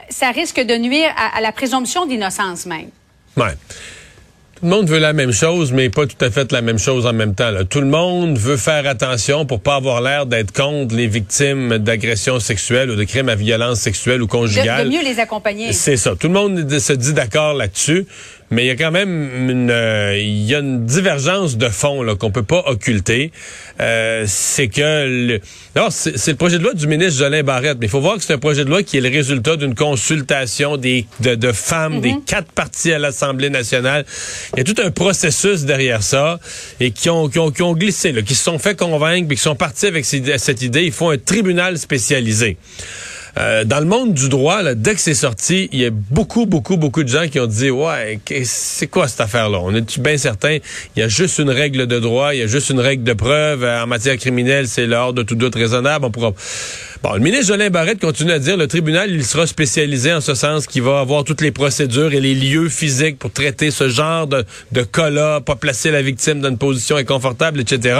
Ça 0.09 0.29
risque 0.31 0.59
de 0.59 0.75
nuire 0.75 1.09
à, 1.35 1.41
la 1.41 1.51
présomption 1.51 2.05
d'innocence 2.05 2.65
même. 2.65 2.89
Ouais. 3.35 3.55
Tout 4.55 4.67
le 4.67 4.75
monde 4.75 4.87
veut 4.87 4.99
la 4.99 5.13
même 5.13 5.31
chose, 5.31 5.71
mais 5.71 5.89
pas 5.89 6.05
tout 6.05 6.23
à 6.23 6.29
fait 6.29 6.51
la 6.51 6.61
même 6.61 6.77
chose 6.77 7.07
en 7.07 7.13
même 7.13 7.33
temps. 7.33 7.49
Là. 7.49 7.63
Tout 7.63 7.81
le 7.81 7.87
monde 7.87 8.37
veut 8.37 8.57
faire 8.57 8.85
attention 8.85 9.47
pour 9.47 9.59
pas 9.59 9.77
avoir 9.77 10.01
l'air 10.01 10.27
d'être 10.27 10.53
contre 10.53 10.95
les 10.95 11.07
victimes 11.07 11.79
d'agressions 11.79 12.39
sexuelles 12.39 12.91
ou 12.91 12.95
de 12.95 13.03
crimes 13.03 13.29
à 13.29 13.33
violence 13.33 13.79
sexuelle 13.79 14.21
ou 14.21 14.27
conjugale. 14.27 14.85
De, 14.85 14.91
de 14.91 14.97
mieux 14.97 15.03
les 15.03 15.19
accompagner. 15.19 15.73
C'est 15.73 15.97
ça. 15.97 16.15
Tout 16.15 16.27
le 16.27 16.33
monde 16.33 16.69
se 16.77 16.93
dit 16.93 17.13
d'accord 17.13 17.55
là-dessus. 17.55 18.05
Mais 18.51 18.65
il 18.65 18.67
y 18.67 18.71
a 18.71 18.75
quand 18.75 18.91
même 18.91 19.49
une, 19.49 19.69
euh, 19.71 20.17
il 20.17 20.43
y 20.45 20.53
a 20.53 20.59
une 20.59 20.85
divergence 20.85 21.57
de 21.57 21.69
fond 21.69 22.03
là 22.03 22.15
qu'on 22.15 22.31
peut 22.31 22.43
pas 22.43 22.63
occulter. 22.67 23.31
Euh, 23.79 24.25
c'est 24.27 24.67
que 24.67 25.27
le, 25.27 25.39
c'est 25.89 26.27
le 26.31 26.35
projet 26.35 26.57
de 26.59 26.63
loi 26.63 26.73
du 26.73 26.85
ministre 26.85 27.17
Jolin 27.17 27.43
Barrette, 27.43 27.77
mais 27.79 27.85
il 27.87 27.89
faut 27.89 28.01
voir 28.01 28.17
que 28.17 28.23
c'est 28.23 28.33
un 28.33 28.37
projet 28.37 28.65
de 28.65 28.69
loi 28.69 28.83
qui 28.83 28.97
est 28.97 29.01
le 29.01 29.09
résultat 29.09 29.55
d'une 29.55 29.73
consultation 29.73 30.75
des 30.77 31.05
de, 31.21 31.35
de 31.35 31.51
femmes 31.53 32.01
des 32.01 32.11
Mhm. 32.11 32.25
quatre 32.25 32.51
partis 32.51 32.91
à 32.91 32.99
l'Assemblée 32.99 33.49
nationale. 33.49 34.05
Il 34.53 34.57
y 34.59 34.61
a 34.61 34.73
tout 34.73 34.81
un 34.83 34.91
processus 34.91 35.63
derrière 35.63 36.03
ça 36.03 36.39
et 36.79 36.91
qui 36.91 37.09
ont 37.09 37.29
qui 37.29 37.39
ont, 37.39 37.51
qui 37.51 37.61
ont 37.61 37.73
glissé, 37.73 38.11
là, 38.11 38.21
qui 38.21 38.35
se 38.35 38.43
sont 38.43 38.59
fait 38.59 38.77
convaincre, 38.77 39.27
puis 39.29 39.37
qui 39.37 39.43
sont 39.43 39.55
partis 39.55 39.85
avec 39.87 40.03
cette 40.05 40.61
idée. 40.61 40.83
Il 40.83 40.91
faut 40.91 41.09
un 41.09 41.17
tribunal 41.17 41.77
spécialisé. 41.77 42.57
Euh, 43.37 43.63
dans 43.63 43.79
le 43.79 43.85
monde 43.85 44.13
du 44.13 44.29
droit, 44.29 44.61
là, 44.61 44.75
dès 44.75 44.93
que 44.93 44.99
c'est 44.99 45.13
sorti, 45.13 45.69
il 45.71 45.79
y 45.79 45.85
a 45.85 45.89
beaucoup, 45.91 46.45
beaucoup, 46.45 46.77
beaucoup 46.77 47.03
de 47.03 47.07
gens 47.07 47.27
qui 47.27 47.39
ont 47.39 47.47
dit 47.47 47.69
Ouais, 47.69 48.19
c'est 48.43 48.87
quoi 48.87 49.07
cette 49.07 49.21
affaire-là? 49.21 49.59
On 49.61 49.73
est 49.73 49.99
bien 49.99 50.17
certain, 50.17 50.57
il 50.95 50.99
y 50.99 51.01
a 51.01 51.07
juste 51.07 51.39
une 51.39 51.49
règle 51.49 51.87
de 51.87 51.99
droit, 51.99 52.33
il 52.33 52.39
y 52.39 52.43
a 52.43 52.47
juste 52.47 52.69
une 52.69 52.79
règle 52.79 53.03
de 53.03 53.13
preuve. 53.13 53.63
Euh, 53.63 53.83
En 53.83 53.87
matière 53.87 54.17
criminelle, 54.17 54.67
c'est 54.67 54.85
l'ordre 54.85 55.13
de 55.13 55.23
tout 55.23 55.35
doute 55.35 55.55
raisonnable. 55.55 56.07
Bon, 57.03 57.13
le 57.13 57.19
ministre 57.19 57.47
Jolin 57.47 57.69
Barrette 57.69 57.99
continue 57.99 58.31
à 58.31 58.39
dire 58.39 58.57
le 58.57 58.67
tribunal, 58.67 59.09
il 59.09 59.25
sera 59.25 59.47
spécialisé 59.47 60.13
en 60.13 60.21
ce 60.21 60.35
sens 60.35 60.67
qu'il 60.67 60.83
va 60.83 60.99
avoir 60.99 61.23
toutes 61.23 61.41
les 61.41 61.51
procédures 61.51 62.13
et 62.13 62.19
les 62.19 62.35
lieux 62.35 62.69
physiques 62.69 63.17
pour 63.17 63.31
traiter 63.31 63.71
ce 63.71 63.89
genre 63.89 64.27
de, 64.27 64.45
de 64.71 64.83
cas-là, 64.83 65.41
pas 65.41 65.55
placer 65.55 65.89
la 65.89 66.01
victime 66.01 66.41
dans 66.41 66.49
une 66.49 66.57
position 66.57 66.97
inconfortable, 66.97 67.59
etc. 67.61 67.99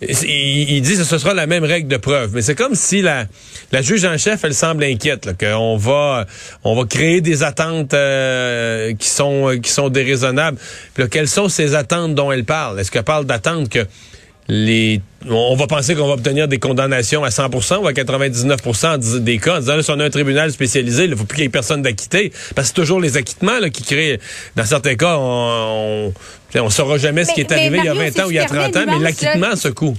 Il, 0.00 0.80
dit 0.82 0.96
que 0.96 1.04
ce 1.04 1.18
sera 1.18 1.34
la 1.34 1.46
même 1.46 1.64
règle 1.64 1.88
de 1.88 1.96
preuve, 1.96 2.32
mais 2.34 2.42
c'est 2.42 2.54
comme 2.54 2.74
si 2.74 3.00
la, 3.00 3.26
la 3.72 3.82
juge 3.82 4.04
en 4.04 4.18
chef, 4.18 4.44
elle 4.44 4.54
semble 4.54 4.84
inquiète, 4.84 5.28
qu'on 5.38 5.76
va, 5.76 6.26
on 6.64 6.74
va 6.74 6.84
créer 6.84 7.20
des 7.20 7.42
attentes 7.42 7.94
euh, 7.94 8.92
qui 8.94 9.08
sont 9.08 9.58
qui 9.62 9.70
sont 9.70 9.88
déraisonnables. 9.88 10.58
Puis 10.94 11.04
là, 11.04 11.08
quelles 11.08 11.28
sont 11.28 11.48
ces 11.48 11.74
attentes 11.74 12.14
dont 12.14 12.32
elle 12.32 12.44
parle? 12.44 12.80
Est-ce 12.80 12.90
qu'elle 12.90 13.04
parle 13.04 13.24
d'attentes 13.24 13.68
que 13.68 13.86
les 14.48 15.00
on 15.30 15.56
va 15.56 15.66
penser 15.66 15.94
qu'on 15.94 16.06
va 16.06 16.12
obtenir 16.14 16.48
des 16.48 16.58
condamnations 16.58 17.24
à 17.24 17.30
100% 17.30 17.78
ou 17.78 17.86
à 17.86 17.92
99% 17.92 19.20
des 19.20 19.38
cas 19.38 19.56
en 19.56 19.60
disant 19.60 19.76
là, 19.76 19.82
si 19.82 19.90
on 19.90 19.98
a 20.00 20.04
un 20.04 20.10
tribunal 20.10 20.52
spécialisé, 20.52 21.04
il 21.04 21.10
ne 21.10 21.16
faut 21.16 21.24
plus 21.24 21.36
qu'il 21.36 21.44
y 21.44 21.46
ait 21.46 21.50
personne 21.50 21.80
d'acquitté 21.80 22.30
parce 22.54 22.68
que 22.68 22.74
c'est 22.76 22.80
toujours 22.82 23.00
les 23.00 23.16
acquittements 23.16 23.58
là, 23.58 23.70
qui 23.70 23.82
créent 23.82 24.20
dans 24.54 24.66
certains 24.66 24.96
cas 24.96 25.16
on 25.18 26.12
on, 26.54 26.60
on 26.60 26.70
saura 26.70 26.98
jamais 26.98 27.24
ce 27.24 27.32
qui 27.32 27.40
est 27.40 27.50
arrivé 27.52 27.78
il 27.78 27.84
y 27.84 27.88
a 27.88 27.94
Mario, 27.94 28.12
20 28.12 28.22
ans 28.22 28.26
ou 28.26 28.30
il 28.32 28.34
y 28.34 28.38
a 28.38 28.44
tu 28.44 28.50
permets 28.52 28.70
30 28.70 28.76
ans 28.88 28.92
mais 28.92 28.98
l'acquittement 29.02 29.48
là, 29.48 29.56
ce 29.56 29.68
coup. 29.68 29.94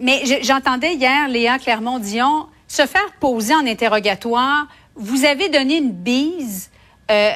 Mais 0.00 0.20
je- 0.26 0.46
j'entendais 0.46 0.94
hier 0.94 1.28
Léa 1.28 1.58
Clermont-Dion 1.58 2.46
se 2.68 2.82
faire 2.86 3.10
poser 3.20 3.54
en 3.54 3.66
interrogatoire. 3.66 4.66
Vous 4.96 5.24
avez 5.24 5.48
donné 5.48 5.78
une 5.78 5.92
bise 5.92 6.68
euh, 7.10 7.30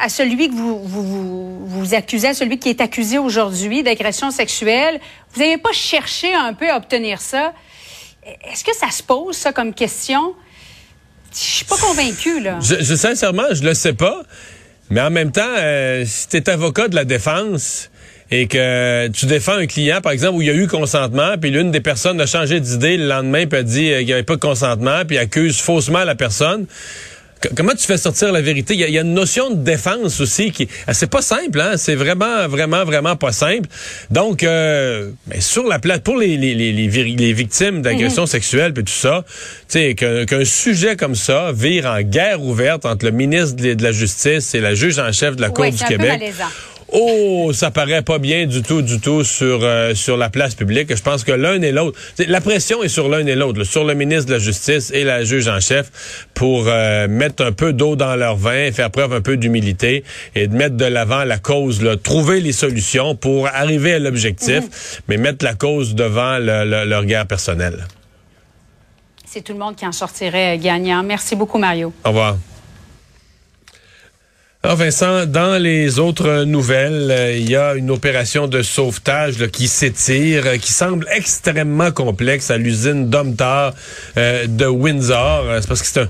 à 0.00 0.08
celui 0.08 0.48
que 0.48 0.54
vous, 0.54 0.80
vous, 0.84 1.94
accusez, 1.94 2.28
à 2.28 2.34
celui 2.34 2.58
qui 2.58 2.68
est 2.68 2.80
accusé 2.80 3.18
aujourd'hui 3.18 3.82
d'agression 3.82 4.30
sexuelle. 4.30 5.00
Vous 5.34 5.40
n'avez 5.40 5.58
pas 5.58 5.72
cherché 5.72 6.32
un 6.34 6.54
peu 6.54 6.70
à 6.70 6.76
obtenir 6.76 7.20
ça. 7.20 7.52
Est-ce 8.50 8.62
que 8.64 8.74
ça 8.76 8.90
se 8.90 9.02
pose, 9.02 9.36
ça, 9.36 9.52
comme 9.52 9.74
question? 9.74 10.34
Je 11.32 11.38
suis 11.38 11.64
pas 11.64 11.76
convaincue, 11.76 12.40
là. 12.40 12.58
Je, 12.60 12.76
je- 12.82 12.94
sincèrement, 12.94 13.44
je 13.52 13.62
le 13.62 13.74
sais 13.74 13.92
pas. 13.92 14.22
Mais 14.90 15.00
en 15.00 15.10
même 15.10 15.32
temps, 15.32 15.42
euh, 15.58 16.04
si 16.06 16.28
tu 16.28 16.36
es 16.38 16.48
avocat 16.48 16.88
de 16.88 16.94
la 16.94 17.04
défense 17.04 17.90
et 18.30 18.46
que 18.46 19.08
tu 19.08 19.26
défends 19.26 19.52
un 19.56 19.66
client, 19.66 20.00
par 20.00 20.12
exemple, 20.12 20.36
où 20.36 20.42
il 20.42 20.48
y 20.48 20.50
a 20.50 20.54
eu 20.54 20.66
consentement, 20.66 21.36
puis 21.40 21.50
l'une 21.50 21.70
des 21.70 21.80
personnes 21.80 22.20
a 22.20 22.26
changé 22.26 22.60
d'idée 22.60 22.96
le 22.96 23.06
lendemain, 23.06 23.46
puis 23.46 23.58
a 23.58 23.62
dit 23.62 23.90
euh, 23.92 23.98
qu'il 23.98 24.06
n'y 24.06 24.12
avait 24.12 24.22
pas 24.22 24.36
de 24.36 24.40
consentement, 24.40 25.02
puis 25.06 25.18
accuse 25.18 25.60
faussement 25.60 26.04
la 26.04 26.14
personne. 26.14 26.66
Comment 27.56 27.72
tu 27.74 27.86
fais 27.86 27.98
sortir 27.98 28.32
la 28.32 28.40
vérité? 28.40 28.74
Il 28.74 28.80
y, 28.80 28.84
a- 28.84 28.88
il 28.88 28.94
y 28.94 28.98
a 28.98 29.02
une 29.02 29.14
notion 29.14 29.50
de 29.50 29.56
défense 29.62 30.20
aussi 30.20 30.50
qui... 30.50 30.68
ah, 30.86 30.94
C'est 30.94 31.10
pas 31.10 31.22
simple, 31.22 31.60
hein? 31.60 31.72
C'est 31.76 31.94
vraiment, 31.94 32.48
vraiment, 32.48 32.84
vraiment 32.84 33.16
pas 33.16 33.32
simple. 33.32 33.68
Donc, 34.10 34.42
euh, 34.42 35.10
mais 35.28 35.40
sur 35.40 35.64
la 35.66 35.78
plate, 35.78 36.02
pour 36.02 36.16
les, 36.16 36.36
les, 36.36 36.54
les, 36.54 37.32
victimes 37.32 37.82
d'agressions 37.82 38.26
sexuelles 38.26 38.72
puis 38.74 38.84
tout 38.84 38.92
ça, 38.92 39.24
tu 39.68 39.78
sais, 39.78 39.94
qu'un 39.94 40.44
sujet 40.44 40.96
comme 40.96 41.14
ça 41.14 41.52
vire 41.52 41.86
en 41.86 42.00
guerre 42.02 42.42
ouverte 42.42 42.84
entre 42.86 43.04
le 43.04 43.12
ministre 43.12 43.56
de 43.56 43.82
la 43.82 43.92
Justice 43.92 44.54
et 44.54 44.60
la 44.60 44.74
juge 44.74 44.98
en 44.98 45.12
chef 45.12 45.36
de 45.36 45.40
la 45.42 45.50
Cour 45.50 45.64
Ouais, 45.64 45.70
du 45.70 45.84
Québec. 45.84 46.20
Oh, 46.90 47.50
ça 47.52 47.70
paraît 47.70 48.00
pas 48.00 48.18
bien 48.18 48.46
du 48.46 48.62
tout, 48.62 48.80
du 48.80 48.98
tout 48.98 49.22
sur 49.22 49.60
euh, 49.62 49.94
sur 49.94 50.16
la 50.16 50.30
place 50.30 50.54
publique. 50.54 50.94
Je 50.96 51.02
pense 51.02 51.22
que 51.22 51.32
l'un 51.32 51.60
et 51.60 51.70
l'autre, 51.70 51.98
la 52.26 52.40
pression 52.40 52.82
est 52.82 52.88
sur 52.88 53.10
l'un 53.10 53.26
et 53.26 53.34
l'autre, 53.34 53.62
sur 53.64 53.84
le 53.84 53.92
ministre 53.94 54.26
de 54.26 54.32
la 54.34 54.38
Justice 54.38 54.90
et 54.94 55.04
la 55.04 55.22
juge 55.22 55.48
en 55.48 55.60
chef, 55.60 56.26
pour 56.32 56.64
euh, 56.66 57.06
mettre 57.06 57.44
un 57.44 57.52
peu 57.52 57.74
d'eau 57.74 57.94
dans 57.94 58.16
leur 58.16 58.36
vin, 58.36 58.72
faire 58.72 58.90
preuve 58.90 59.12
un 59.12 59.20
peu 59.20 59.36
d'humilité 59.36 60.02
et 60.34 60.46
de 60.46 60.56
mettre 60.56 60.76
de 60.78 60.86
l'avant 60.86 61.24
la 61.24 61.36
cause, 61.38 61.82
là, 61.82 61.96
trouver 61.98 62.40
les 62.40 62.52
solutions 62.52 63.14
pour 63.14 63.48
arriver 63.48 63.92
à 63.94 63.98
l'objectif, 63.98 65.02
mais 65.08 65.18
mettre 65.18 65.44
la 65.44 65.54
cause 65.54 65.94
devant 65.94 66.38
le- 66.38 66.64
le- 66.64 66.84
leur 66.86 67.04
guerre 67.04 67.26
personnelle. 67.26 67.86
C'est 69.26 69.42
tout 69.42 69.52
le 69.52 69.58
monde 69.58 69.76
qui 69.76 69.86
en 69.86 69.92
sortirait 69.92 70.56
gagnant. 70.56 71.02
Merci 71.02 71.36
beaucoup, 71.36 71.58
Mario. 71.58 71.92
Au 72.02 72.08
revoir. 72.08 72.38
Alors 74.64 74.76
Vincent, 74.76 75.24
dans 75.24 75.56
les 75.62 76.00
autres 76.00 76.42
nouvelles, 76.42 77.12
euh, 77.12 77.32
il 77.32 77.48
y 77.48 77.54
a 77.54 77.74
une 77.74 77.92
opération 77.92 78.48
de 78.48 78.62
sauvetage 78.62 79.38
là, 79.38 79.46
qui 79.46 79.68
s'étire, 79.68 80.42
euh, 80.46 80.56
qui 80.56 80.72
semble 80.72 81.06
extrêmement 81.14 81.92
complexe 81.92 82.50
à 82.50 82.58
l'usine 82.58 83.08
Domtar 83.08 83.72
euh, 84.16 84.48
de 84.48 84.66
Windsor. 84.66 85.44
Euh, 85.46 85.60
C'est 85.60 85.68
parce 85.68 85.88
que 85.88 86.00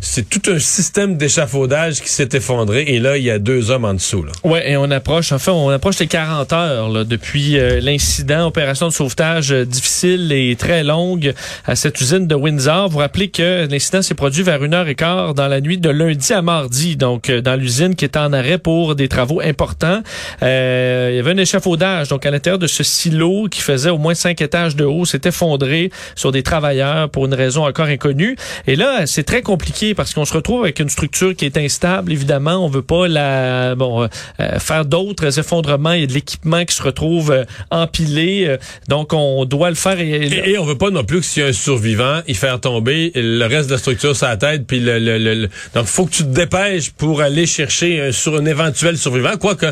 c'est 0.00 0.28
tout 0.28 0.50
un 0.50 0.58
système 0.58 1.16
d'échafaudage 1.16 2.00
qui 2.00 2.08
s'est 2.08 2.30
effondré 2.32 2.82
et 2.88 2.98
là 2.98 3.16
il 3.18 3.22
y 3.22 3.30
a 3.30 3.38
deux 3.38 3.70
hommes 3.70 3.84
en 3.84 3.94
dessous. 3.94 4.24
Là. 4.24 4.32
Ouais, 4.42 4.72
et 4.72 4.76
on 4.76 4.90
approche, 4.90 5.30
enfin, 5.30 5.52
on 5.52 5.68
approche 5.68 6.00
les 6.00 6.08
40 6.08 6.52
heures 6.54 6.88
là, 6.88 7.04
depuis 7.04 7.56
l'incident, 7.80 8.48
opération 8.48 8.88
de 8.88 8.92
sauvetage 8.92 9.52
difficile 9.52 10.32
et 10.32 10.56
très 10.56 10.82
longue 10.82 11.34
à 11.66 11.76
cette 11.76 12.00
usine 12.00 12.26
de 12.26 12.34
Windsor. 12.34 12.88
Vous 12.88 12.98
rappelez 12.98 13.28
que 13.30 13.68
l'incident 13.70 14.02
s'est 14.02 14.16
produit 14.16 14.42
vers 14.42 14.64
une 14.64 14.74
heure 14.74 14.88
et 14.88 14.96
quart 14.96 15.34
dans 15.34 15.46
la 15.46 15.60
nuit 15.60 15.78
de 15.78 15.88
lundi 15.88 16.32
à 16.32 16.42
mardi, 16.42 16.96
donc 16.96 17.30
dans 17.30 17.54
l'usine 17.54 17.91
qui 17.94 18.04
était 18.04 18.18
en 18.18 18.32
arrêt 18.32 18.58
pour 18.58 18.94
des 18.94 19.08
travaux 19.08 19.40
importants. 19.40 20.02
Euh, 20.42 21.08
il 21.12 21.16
y 21.16 21.18
avait 21.18 21.32
un 21.32 21.36
échafaudage, 21.36 22.08
donc 22.08 22.26
à 22.26 22.30
l'intérieur 22.30 22.58
de 22.58 22.66
ce 22.66 22.82
silo 22.82 23.48
qui 23.50 23.60
faisait 23.60 23.90
au 23.90 23.98
moins 23.98 24.14
cinq 24.14 24.40
étages 24.40 24.76
de 24.76 24.84
haut, 24.84 25.04
s'est 25.04 25.20
effondré 25.24 25.90
sur 26.14 26.32
des 26.32 26.42
travailleurs 26.42 27.08
pour 27.10 27.26
une 27.26 27.34
raison 27.34 27.66
encore 27.66 27.86
inconnue. 27.86 28.36
Et 28.66 28.76
là, 28.76 29.06
c'est 29.06 29.24
très 29.24 29.42
compliqué 29.42 29.94
parce 29.94 30.14
qu'on 30.14 30.24
se 30.24 30.34
retrouve 30.34 30.62
avec 30.62 30.80
une 30.80 30.88
structure 30.88 31.34
qui 31.34 31.44
est 31.44 31.56
instable. 31.56 32.12
Évidemment, 32.12 32.64
on 32.64 32.68
veut 32.68 32.82
pas 32.82 33.08
la 33.08 33.74
bon 33.74 34.02
euh, 34.40 34.58
faire 34.58 34.84
d'autres 34.84 35.38
effondrements. 35.38 35.92
Il 35.92 36.04
a 36.04 36.06
de 36.06 36.12
l'équipement 36.14 36.64
qui 36.64 36.74
se 36.74 36.82
retrouve 36.82 37.30
euh, 37.30 37.44
empilé, 37.70 38.44
euh, 38.46 38.56
donc 38.88 39.12
on 39.12 39.44
doit 39.44 39.70
le 39.70 39.76
faire. 39.76 39.98
Et, 40.00 40.10
Et, 40.10 40.50
et 40.52 40.58
on 40.58 40.64
veut 40.64 40.78
pas 40.78 40.90
non 40.90 41.04
plus 41.04 41.20
que 41.20 41.26
s'il 41.26 41.42
y 41.42 41.46
a 41.46 41.48
un 41.48 41.52
survivant, 41.52 42.20
y 42.28 42.34
faire 42.34 42.60
tomber 42.60 43.12
le 43.14 43.44
reste 43.46 43.68
de 43.68 43.72
la 43.74 43.78
structure 43.78 44.14
sur 44.16 44.26
la 44.26 44.36
tête. 44.36 44.66
Puis 44.66 44.80
le, 44.80 44.98
le, 44.98 45.18
le- 45.18 45.34
le- 45.34 45.48
donc 45.74 45.86
faut 45.86 46.06
que 46.06 46.12
tu 46.12 46.22
te 46.22 46.28
dépêches 46.28 46.90
pour 46.90 47.20
aller 47.20 47.46
chercher 47.46 47.81
un, 47.82 48.12
sur 48.12 48.36
un 48.36 48.44
éventuel 48.44 48.96
survivant, 48.96 49.36
quoique. 49.36 49.66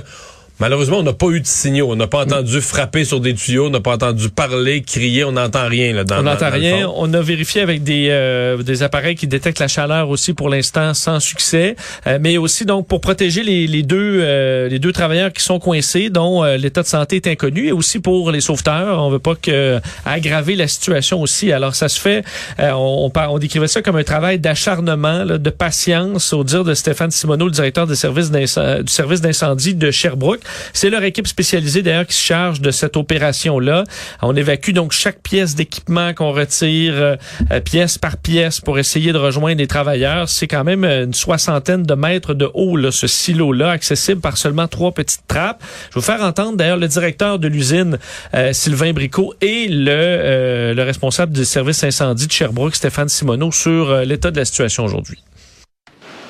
Malheureusement, 0.60 0.98
on 0.98 1.02
n'a 1.02 1.12
pas 1.14 1.28
eu 1.28 1.40
de 1.40 1.46
signaux. 1.46 1.88
On 1.90 1.96
n'a 1.96 2.06
pas 2.06 2.20
entendu 2.24 2.60
frapper 2.60 3.04
sur 3.04 3.18
des 3.20 3.34
tuyaux. 3.34 3.66
On 3.66 3.70
n'a 3.70 3.80
pas 3.80 3.94
entendu 3.94 4.28
parler, 4.28 4.82
crier. 4.82 5.24
On 5.24 5.32
n'entend 5.32 5.66
rien. 5.66 5.94
Là, 5.94 6.04
dans, 6.04 6.18
on 6.18 6.22
n'entend 6.22 6.50
rien. 6.50 6.82
fond. 6.86 6.94
On 6.96 7.14
a 7.14 7.20
vérifié 7.22 7.62
avec 7.62 7.82
des, 7.82 8.08
euh, 8.10 8.58
des 8.62 8.82
appareils 8.82 9.14
qui 9.16 9.26
détectent 9.26 9.58
la 9.58 9.68
chaleur 9.68 10.10
aussi 10.10 10.34
pour 10.34 10.48
l'instant 10.48 10.92
sans 10.94 11.18
succès. 11.18 11.76
Euh, 12.06 12.18
mais 12.20 12.36
aussi 12.36 12.64
donc 12.66 12.86
pour 12.86 13.00
protéger 13.00 13.42
les, 13.42 13.66
les 13.66 13.82
deux 13.82 14.20
euh, 14.20 14.68
les 14.68 14.78
deux 14.78 14.92
travailleurs 14.92 15.32
qui 15.32 15.42
sont 15.42 15.58
coincés, 15.58 16.10
dont 16.10 16.44
euh, 16.44 16.56
l'état 16.56 16.82
de 16.82 16.86
santé 16.86 17.16
est 17.16 17.26
inconnu, 17.26 17.68
et 17.68 17.72
aussi 17.72 17.98
pour 17.98 18.30
les 18.30 18.40
sauveteurs. 18.42 19.02
On 19.02 19.08
veut 19.10 19.18
pas 19.18 19.34
que 19.34 19.80
aggraver 20.04 20.56
la 20.56 20.68
situation 20.68 21.22
aussi. 21.22 21.52
Alors 21.52 21.74
ça 21.74 21.88
se 21.88 21.98
fait. 21.98 22.24
euh, 22.58 22.70
on, 22.72 23.10
on, 23.14 23.20
on 23.30 23.38
décrivait 23.38 23.68
ça 23.68 23.82
comme 23.82 23.96
un 23.96 24.04
travail 24.04 24.38
d'acharnement, 24.38 25.24
de 25.24 25.50
patience, 25.50 26.32
au 26.32 26.44
dire 26.44 26.64
de 26.64 26.74
Stéphane 26.74 27.10
Simoneau, 27.10 27.46
le 27.46 27.50
directeur 27.52 27.86
des 27.86 27.96
services 27.96 28.30
du 28.30 28.46
service 28.92 29.20
d'incendie 29.20 29.74
de 29.74 29.90
Sherbrooke. 29.90 30.40
C'est 30.72 30.90
leur 30.90 31.02
équipe 31.04 31.26
spécialisée 31.26 31.82
d'ailleurs 31.82 32.06
qui 32.06 32.14
se 32.14 32.22
charge 32.22 32.60
de 32.60 32.70
cette 32.70 32.96
opération-là. 32.96 33.84
On 34.22 34.36
évacue 34.36 34.72
donc 34.72 34.92
chaque 34.92 35.20
pièce 35.22 35.54
d'équipement 35.54 36.14
qu'on 36.14 36.32
retire 36.32 36.94
euh, 36.94 37.16
euh, 37.50 37.60
pièce 37.60 37.98
par 37.98 38.16
pièce 38.16 38.60
pour 38.60 38.78
essayer 38.78 39.12
de 39.12 39.18
rejoindre 39.18 39.58
les 39.58 39.66
travailleurs. 39.66 40.28
C'est 40.28 40.46
quand 40.46 40.64
même 40.64 40.84
euh, 40.84 41.04
une 41.04 41.14
soixantaine 41.14 41.82
de 41.82 41.94
mètres 41.94 42.34
de 42.34 42.48
haut, 42.54 42.76
là, 42.76 42.90
ce 42.90 43.06
silo-là, 43.06 43.70
accessible 43.70 44.20
par 44.20 44.36
seulement 44.36 44.68
trois 44.68 44.92
petites 44.92 45.26
trappes. 45.26 45.62
Je 45.90 45.94
vais 45.94 46.00
vous 46.00 46.00
faire 46.02 46.22
entendre 46.22 46.56
d'ailleurs 46.56 46.76
le 46.76 46.88
directeur 46.88 47.38
de 47.38 47.48
l'usine, 47.48 47.98
euh, 48.34 48.52
Sylvain 48.52 48.92
Bricot, 48.92 49.34
et 49.40 49.68
le, 49.68 49.90
euh, 49.90 50.74
le 50.74 50.82
responsable 50.82 51.32
du 51.32 51.44
service 51.44 51.82
incendie 51.84 52.26
de 52.26 52.32
Sherbrooke, 52.32 52.74
Stéphane 52.74 53.08
Simoneau, 53.08 53.52
sur 53.52 53.90
euh, 53.90 54.04
l'état 54.04 54.30
de 54.30 54.36
la 54.36 54.44
situation 54.44 54.84
aujourd'hui. 54.84 55.18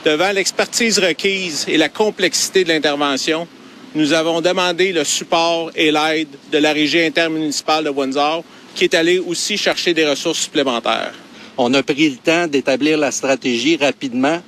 devant 0.05 0.33
l'expertise 0.33 0.99
requise 0.99 1.67
et 1.69 1.77
la 1.77 1.89
complexité 1.89 2.65
de 2.65 2.71
l'intervention, 2.71 3.47
nous 3.95 4.13
avons 4.13 4.41
demandé 4.41 4.93
le 4.93 5.03
support 5.05 5.71
et 5.75 5.91
l'aide 5.91 6.29
de 6.53 6.59
la 6.59 6.73
régie 6.73 7.03
intermunicipale 7.03 7.85
de 7.85 7.91
Windsor, 7.91 8.45
qui 8.75 8.85
est 8.85 8.95
allée 8.95 9.19
aussi 9.19 9.57
chercher 9.57 9.95
des 9.95 10.07
ressources 10.07 10.41
supplémentaires. 10.41 11.13
On 11.59 11.75
a 11.75 11.83
pris 11.83 12.11
le 12.11 12.17
temps 12.17 12.47
d'établir 12.47 12.99
la 12.99 13.11
stratégie 13.11 13.77
rapidement 13.77 14.41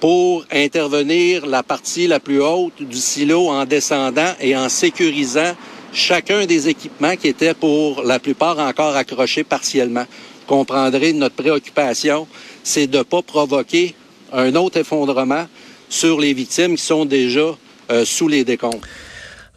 pour 0.00 0.44
intervenir 0.52 1.46
la 1.46 1.62
partie 1.62 2.06
la 2.06 2.20
plus 2.20 2.42
haute 2.42 2.82
du 2.82 2.98
silo 2.98 3.48
en 3.48 3.64
descendant 3.64 4.34
et 4.38 4.54
en 4.54 4.68
sécurisant 4.68 5.56
chacun 5.94 6.44
des 6.44 6.68
équipements 6.68 7.16
qui 7.16 7.28
étaient 7.28 7.54
pour 7.54 8.02
la 8.02 8.18
plupart 8.18 8.58
encore 8.58 8.96
accrochés 8.96 9.44
partiellement. 9.44 10.04
Vous 10.40 10.46
comprendrez 10.46 11.14
notre 11.14 11.36
préoccupation, 11.36 12.28
c'est 12.62 12.86
de 12.86 12.98
ne 12.98 13.02
pas 13.02 13.22
provoquer 13.22 13.94
un 14.30 14.54
autre 14.56 14.78
effondrement 14.78 15.46
sur 15.88 16.20
les 16.20 16.34
victimes 16.34 16.76
qui 16.76 16.82
sont 16.82 17.06
déjà 17.06 17.56
sous 18.04 18.28
les 18.28 18.44
décombres. 18.44 18.80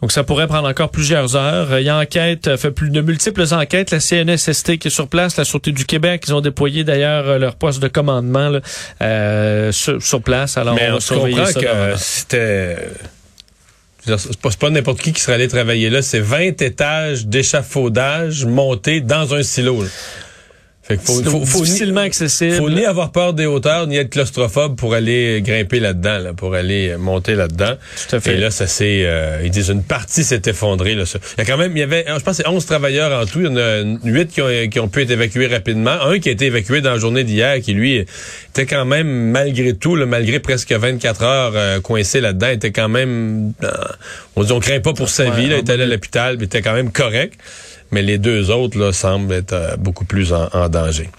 Donc, 0.01 0.11
ça 0.11 0.23
pourrait 0.23 0.47
prendre 0.47 0.67
encore 0.67 0.91
plusieurs 0.91 1.35
heures. 1.35 1.79
Il 1.79 1.85
y 1.85 1.89
a 1.89 1.97
enquête, 1.97 2.55
fait 2.57 2.69
plus 2.69 2.91
de 2.91 3.01
multiples 3.01 3.45
enquêtes. 3.51 3.89
La 3.89 3.99
CNSST 3.99 4.77
qui 4.77 4.89
est 4.89 4.91
sur 4.91 5.07
place, 5.07 5.37
la 5.37 5.45
Sûreté 5.45 5.71
du 5.71 5.85
Québec, 5.85 6.23
ils 6.27 6.35
ont 6.35 6.41
déployé 6.41 6.83
d'ailleurs 6.83 7.27
euh, 7.27 7.37
leur 7.39 7.55
poste 7.55 7.81
de 7.81 7.87
commandement 7.87 8.49
là, 8.49 8.59
euh, 9.01 9.71
sur, 9.71 10.01
sur, 10.01 10.21
place. 10.21 10.55
Alors, 10.57 10.75
Mais 10.75 10.91
on, 10.91 10.97
on 10.97 10.99
se 10.99 11.13
comprend 11.13 11.45
que 11.45 11.97
c'était... 11.97 12.77
C'est 14.05 14.39
pas, 14.39 14.49
pas 14.57 14.69
n'importe 14.69 15.01
qui 15.01 15.11
qui 15.11 15.19
serait 15.19 15.33
allé 15.33 15.49
travailler 15.49 15.89
là. 15.89 16.01
C'est 16.01 16.21
20 16.21 16.61
étages 16.61 17.25
d'échafaudage 17.25 18.45
montés 18.45 19.01
dans 19.01 19.33
un 19.33 19.43
silo. 19.43 19.81
Là. 19.81 19.89
Fait 20.87 20.95
faut, 21.03 21.21
faut, 21.21 21.45
faut, 21.45 21.63
difficilement 21.65 21.99
ni, 21.99 22.07
accessible. 22.07 22.55
Faut 22.55 22.69
ni 22.69 22.85
avoir 22.85 23.11
peur 23.11 23.33
des 23.33 23.45
hauteurs, 23.45 23.87
ni 23.87 23.97
être 23.97 24.09
claustrophobe 24.09 24.77
pour 24.77 24.93
aller 24.93 25.41
grimper 25.41 25.81
là-dedans, 25.81 26.19
là, 26.19 26.33
pour 26.33 26.55
aller 26.55 26.95
monter 26.95 27.35
là-dedans. 27.35 27.73
Tout 28.07 28.15
à 28.15 28.19
fait. 28.21 28.35
Et 28.35 28.37
là, 28.37 28.51
ça 28.51 28.67
c'est, 28.67 29.03
euh, 29.05 29.41
ils 29.43 29.51
disent 29.51 29.67
une 29.67 29.83
partie 29.83 30.23
s'est 30.23 30.43
effondrée. 30.45 30.95
Là, 30.95 31.05
ça. 31.05 31.19
Il 31.37 31.39
y 31.39 31.41
a 31.41 31.45
quand 31.45 31.57
même, 31.57 31.75
il 31.75 31.79
y 31.79 31.83
avait, 31.83 32.05
je 32.07 32.23
pense, 32.23 32.37
c'est 32.37 32.47
11 32.47 32.65
travailleurs 32.65 33.21
en 33.21 33.25
tout. 33.25 33.39
Il 33.39 33.47
y 33.47 33.49
en 33.49 33.57
a 33.57 33.81
8 34.05 34.27
qui 34.29 34.41
ont, 34.41 34.47
qui 34.71 34.79
ont 34.79 34.87
pu 34.87 35.01
être 35.01 35.11
évacués 35.11 35.47
rapidement. 35.47 35.91
Un 35.91 36.19
qui 36.19 36.29
a 36.29 36.31
été 36.31 36.45
évacué 36.45 36.79
dans 36.79 36.91
la 36.91 36.99
journée 36.99 37.25
d'hier, 37.25 37.59
qui 37.59 37.73
lui 37.73 38.05
était 38.49 38.65
quand 38.65 38.85
même 38.85 39.31
malgré 39.31 39.73
tout, 39.73 39.97
là, 39.97 40.05
malgré 40.05 40.39
presque 40.39 40.71
24 40.71 41.23
heures 41.23 41.53
euh, 41.55 41.81
coincé 41.81 42.21
là-dedans, 42.21 42.47
était 42.47 42.71
quand 42.71 42.87
même, 42.87 43.51
euh, 43.61 43.71
on 44.37 44.43
dit, 44.43 44.53
on 44.53 44.61
craint 44.61 44.79
pas 44.79 44.93
pour 44.93 45.09
sa 45.09 45.25
ouais, 45.25 45.35
vie. 45.35 45.47
Là, 45.47 45.57
il 45.57 45.59
était 45.59 45.73
allé 45.73 45.83
à 45.83 45.87
l'hôpital, 45.87 46.37
mais 46.39 46.45
était 46.45 46.61
quand 46.61 46.73
même 46.73 46.93
correct 46.93 47.37
mais 47.91 48.01
les 48.01 48.17
deux 48.17 48.51
autres 48.51 48.77
là, 48.77 48.91
semblent 48.91 49.33
être 49.33 49.53
euh, 49.53 49.75
beaucoup 49.77 50.05
plus 50.05 50.33
en, 50.33 50.69
danger. 50.69 51.09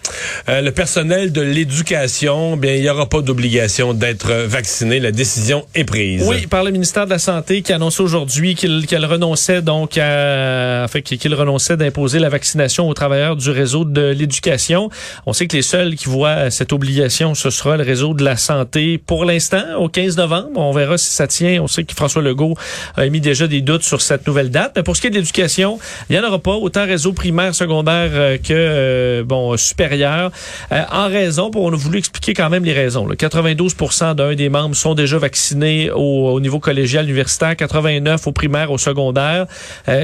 Euh, 0.48 0.60
le 0.60 0.72
personnel 0.72 1.32
de 1.32 1.40
l'éducation, 1.40 2.56
bien, 2.56 2.75
il 2.75 2.82
n'y 2.82 2.90
aura 2.90 3.06
pas 3.06 3.20
d'obligation 3.20 3.94
d'être 3.94 4.32
vacciné. 4.46 5.00
La 5.00 5.12
décision 5.12 5.66
est 5.75 5.84
prise. 5.84 6.25
Oui, 6.26 6.46
par 6.46 6.64
le 6.64 6.70
ministère 6.70 7.06
de 7.06 7.10
la 7.10 7.18
Santé 7.18 7.62
qui 7.62 7.72
annonçait 7.72 8.02
aujourd'hui 8.02 8.54
qu'il 8.54 8.87
qu 8.87 8.96
renonçait 8.96 9.62
donc 9.62 9.96
à, 9.96 10.82
enfin, 10.84 11.00
qu'il 11.00 11.34
renonçait 11.34 11.76
d'imposer 11.76 12.18
la 12.18 12.28
vaccination 12.28 12.88
aux 12.88 12.94
travailleurs 12.94 13.37
du 13.37 13.50
réseau 13.50 13.84
de 13.84 14.10
l'éducation. 14.10 14.90
On 15.26 15.32
sait 15.32 15.46
que 15.46 15.56
les 15.56 15.62
seuls 15.62 15.94
qui 15.94 16.08
voient 16.08 16.50
cette 16.50 16.72
obligation, 16.72 17.34
ce 17.34 17.50
sera 17.50 17.76
le 17.76 17.84
réseau 17.84 18.14
de 18.14 18.25
la 18.25 18.37
santé 18.37 18.98
pour 18.98 19.25
l'instant, 19.25 19.62
au 19.78 19.88
15 19.88 20.16
novembre. 20.16 20.50
On 20.56 20.72
verra 20.72 20.98
si 20.98 21.10
ça 21.10 21.26
tient. 21.26 21.62
On 21.62 21.66
sait 21.68 21.84
que 21.84 21.94
François 21.94 22.22
Legault 22.22 22.54
a 22.96 23.06
émis 23.06 23.20
déjà 23.20 23.46
des 23.46 23.60
doutes 23.60 23.82
sur 23.82 24.00
cette 24.00 24.26
nouvelle 24.26 24.50
date. 24.50 24.72
Mais 24.76 24.82
pour 24.82 24.96
ce 24.96 25.00
qui 25.00 25.06
est 25.06 25.10
de 25.10 25.16
l'éducation, 25.16 25.78
il 26.08 26.16
n'y 26.16 26.22
en 26.22 26.26
aura 26.26 26.38
pas 26.38 26.57
autant 26.62 26.86
réseau 26.86 27.12
primaire, 27.12 27.54
secondaire 27.54 28.10
euh, 28.12 28.38
que 28.38 28.52
euh, 28.52 29.24
bon 29.24 29.56
supérieur. 29.56 30.30
Euh, 30.72 30.82
en 30.90 31.08
raison, 31.08 31.50
pour 31.50 31.64
on 31.64 31.72
a 31.72 31.76
voulu 31.76 31.98
expliquer 31.98 32.34
quand 32.34 32.50
même 32.50 32.64
les 32.64 32.72
raisons. 32.72 33.06
Là. 33.06 33.14
92% 33.14 34.14
d'un 34.14 34.34
des 34.34 34.48
membres 34.48 34.74
sont 34.74 34.94
déjà 34.94 35.18
vaccinés 35.18 35.90
au, 35.90 36.30
au, 36.30 36.40
niveau 36.40 36.58
collégial, 36.58 37.04
universitaire, 37.04 37.56
89 37.56 38.26
au 38.26 38.32
primaire, 38.32 38.70
au 38.70 38.78
secondaire. 38.78 39.46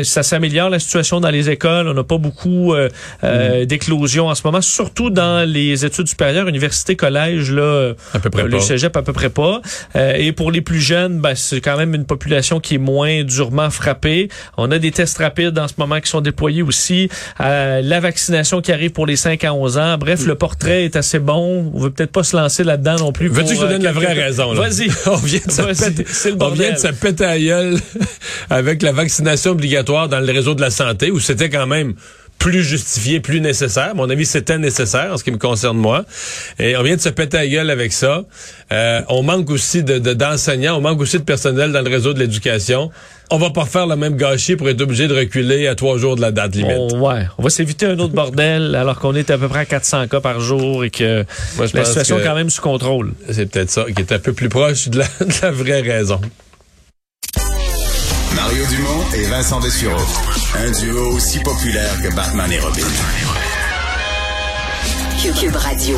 ça 0.02 0.22
s'améliore 0.22 0.70
la 0.70 0.78
situation 0.78 1.20
dans 1.20 1.30
les 1.30 1.50
écoles. 1.50 1.88
On 1.88 1.94
n'a 1.94 2.04
pas 2.04 2.18
beaucoup 2.18 2.74
mmh. 2.74 3.64
d'éclosions 3.64 4.28
en 4.28 4.34
ce 4.34 4.42
moment, 4.44 4.60
surtout 4.60 5.10
dans 5.10 5.48
les 5.48 5.84
études 5.84 6.08
supérieures, 6.08 6.48
université, 6.48 6.96
collège, 6.96 7.50
là, 7.50 7.92
à 8.12 8.18
peu 8.18 8.30
près 8.30 8.44
le 8.44 8.50
pas. 8.50 8.60
cégep 8.60 8.96
à 8.96 9.02
peu 9.02 9.12
près 9.12 9.30
pas. 9.30 9.60
et 9.94 10.32
pour 10.32 10.50
les 10.50 10.60
plus 10.60 10.80
jeunes, 10.80 11.20
ben, 11.20 11.34
c'est 11.34 11.60
quand 11.60 11.76
même 11.76 11.94
une 11.94 12.06
population 12.06 12.60
qui 12.60 12.74
est 12.76 12.78
moins 12.78 13.24
durement 13.24 13.70
frappée. 13.70 14.28
On 14.56 14.70
a 14.70 14.78
des 14.78 14.90
tests 14.90 15.18
rapides 15.18 15.58
en 15.58 15.68
ce 15.68 15.74
moment 15.78 16.00
qui 16.00 16.08
sont 16.08 16.20
déployés 16.20 16.43
aussi, 16.62 17.08
euh, 17.40 17.80
la 17.82 18.00
vaccination 18.00 18.60
qui 18.60 18.72
arrive 18.72 18.90
pour 18.90 19.06
les 19.06 19.16
5 19.16 19.42
à 19.44 19.54
11 19.54 19.78
ans. 19.78 19.98
Bref, 19.98 20.26
le 20.26 20.34
portrait 20.34 20.84
est 20.84 20.96
assez 20.96 21.18
bon. 21.18 21.70
On 21.74 21.78
veut 21.78 21.90
peut-être 21.90 22.12
pas 22.12 22.22
se 22.22 22.36
lancer 22.36 22.64
là-dedans 22.64 22.96
non 22.96 23.12
plus. 23.12 23.28
Veux-tu 23.28 23.54
que 23.54 23.60
je 23.60 23.66
te 23.66 23.70
donne 23.70 23.82
la 23.82 23.92
vraie 23.92 24.12
raison? 24.12 24.54
Vas-y. 24.54 24.88
on 25.06 25.16
vient 25.16 25.40
de 25.44 25.50
se 25.50 25.62
péter, 25.84 26.04
on 26.40 26.50
vient 26.50 26.72
de 26.72 26.78
se 26.78 26.88
péter 26.88 27.24
à 27.24 27.38
gueule 27.38 27.78
avec 28.50 28.82
la 28.82 28.92
vaccination 28.92 29.52
obligatoire 29.52 30.08
dans 30.08 30.20
le 30.20 30.32
réseau 30.32 30.54
de 30.54 30.60
la 30.60 30.70
santé 30.70 31.10
où 31.10 31.20
c'était 31.20 31.50
quand 31.50 31.66
même 31.66 31.94
plus 32.38 32.62
justifié, 32.62 33.20
plus 33.20 33.40
nécessaire. 33.40 33.90
À 33.90 33.94
mon 33.94 34.10
avis, 34.10 34.26
c'était 34.26 34.58
nécessaire 34.58 35.12
en 35.12 35.16
ce 35.16 35.24
qui 35.24 35.30
me 35.30 35.38
concerne 35.38 35.78
moi. 35.78 36.04
Et 36.58 36.76
on 36.76 36.82
vient 36.82 36.96
de 36.96 37.00
se 37.00 37.08
péter 37.08 37.38
la 37.38 37.46
gueule 37.46 37.70
avec 37.70 37.92
ça. 37.92 38.24
Euh, 38.72 39.00
on 39.08 39.22
manque 39.22 39.50
aussi 39.50 39.82
de, 39.82 39.98
de, 39.98 40.12
d'enseignants, 40.12 40.76
on 40.76 40.80
manque 40.80 41.00
aussi 41.00 41.18
de 41.18 41.24
personnel 41.24 41.72
dans 41.72 41.80
le 41.80 41.88
réseau 41.88 42.12
de 42.12 42.18
l'éducation. 42.18 42.90
On 43.30 43.38
va 43.38 43.50
pas 43.50 43.64
faire 43.64 43.86
le 43.86 43.96
même 43.96 44.16
gâchis 44.16 44.56
pour 44.56 44.68
être 44.68 44.80
obligé 44.82 45.08
de 45.08 45.14
reculer 45.14 45.66
à 45.66 45.74
trois 45.74 45.98
jours 45.98 46.16
de 46.16 46.20
la 46.20 46.30
date 46.30 46.54
limite. 46.54 46.76
On, 46.76 47.00
ouais, 47.00 47.26
on 47.38 47.42
va 47.42 47.50
s'éviter 47.50 47.86
un 47.86 47.98
autre 47.98 48.12
bordel 48.14 48.74
alors 48.74 48.98
qu'on 48.98 49.14
est 49.14 49.30
à 49.30 49.38
peu 49.38 49.48
près 49.48 49.60
à 49.60 49.64
400 49.64 50.08
cas 50.08 50.20
par 50.20 50.40
jour 50.40 50.84
et 50.84 50.90
que 50.90 51.24
Moi, 51.56 51.66
je 51.66 51.76
la 51.76 51.84
situation 51.84 52.16
que 52.16 52.22
est 52.22 52.24
quand 52.24 52.34
même 52.34 52.50
sous 52.50 52.62
contrôle. 52.62 53.12
C'est 53.30 53.46
peut-être 53.46 53.70
ça 53.70 53.84
qui 53.84 54.02
est 54.02 54.12
un 54.12 54.18
peu 54.18 54.32
plus 54.32 54.48
proche 54.48 54.88
de 54.88 54.98
la, 54.98 55.06
de 55.20 55.34
la 55.42 55.50
vraie 55.50 55.80
raison. 55.80 56.20
Mario 58.36 58.64
Dumont 58.66 59.04
et 59.16 59.24
Vincent 59.24 59.60
Dessureau. 59.60 60.02
Un 60.56 60.70
duo 60.70 61.14
aussi 61.14 61.40
populaire 61.40 62.00
que 62.02 62.14
Batman 62.14 62.52
et 62.52 62.58
Robin. 62.58 62.82
Cube 65.40 65.56
Radio. 65.56 65.96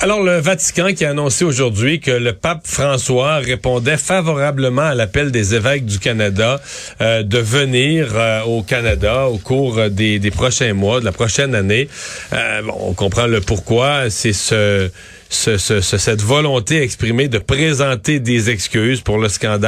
Alors, 0.00 0.22
le 0.22 0.38
Vatican 0.38 0.92
qui 0.94 1.04
a 1.04 1.10
annoncé 1.10 1.44
aujourd'hui 1.44 1.98
que 1.98 2.12
le 2.12 2.32
pape 2.32 2.68
François 2.68 3.38
répondait 3.38 3.96
favorablement 3.96 4.82
à 4.82 4.94
l'appel 4.94 5.32
des 5.32 5.56
évêques 5.56 5.86
du 5.86 5.98
Canada 5.98 6.60
euh, 7.00 7.24
de 7.24 7.38
venir 7.38 8.10
euh, 8.14 8.42
au 8.42 8.62
Canada 8.62 9.26
au 9.26 9.38
cours 9.38 9.90
des, 9.90 10.20
des, 10.20 10.30
prochains 10.30 10.72
mois, 10.72 11.00
de 11.00 11.04
la 11.04 11.10
prochaine 11.10 11.52
année. 11.52 11.88
Euh, 12.32 12.62
bon, 12.62 12.76
on 12.78 12.92
comprend 12.92 13.26
le 13.26 13.40
pourquoi. 13.40 14.08
C'est 14.08 14.32
ce, 14.32 14.88
ce, 15.30 15.58
ce, 15.58 15.80
cette 15.80 16.22
volonté 16.22 16.80
exprimée 16.80 17.26
de 17.26 17.38
présenter 17.38 18.20
des 18.20 18.50
excuses 18.50 19.00
pour 19.00 19.18
le 19.18 19.28
scandale. 19.28 19.66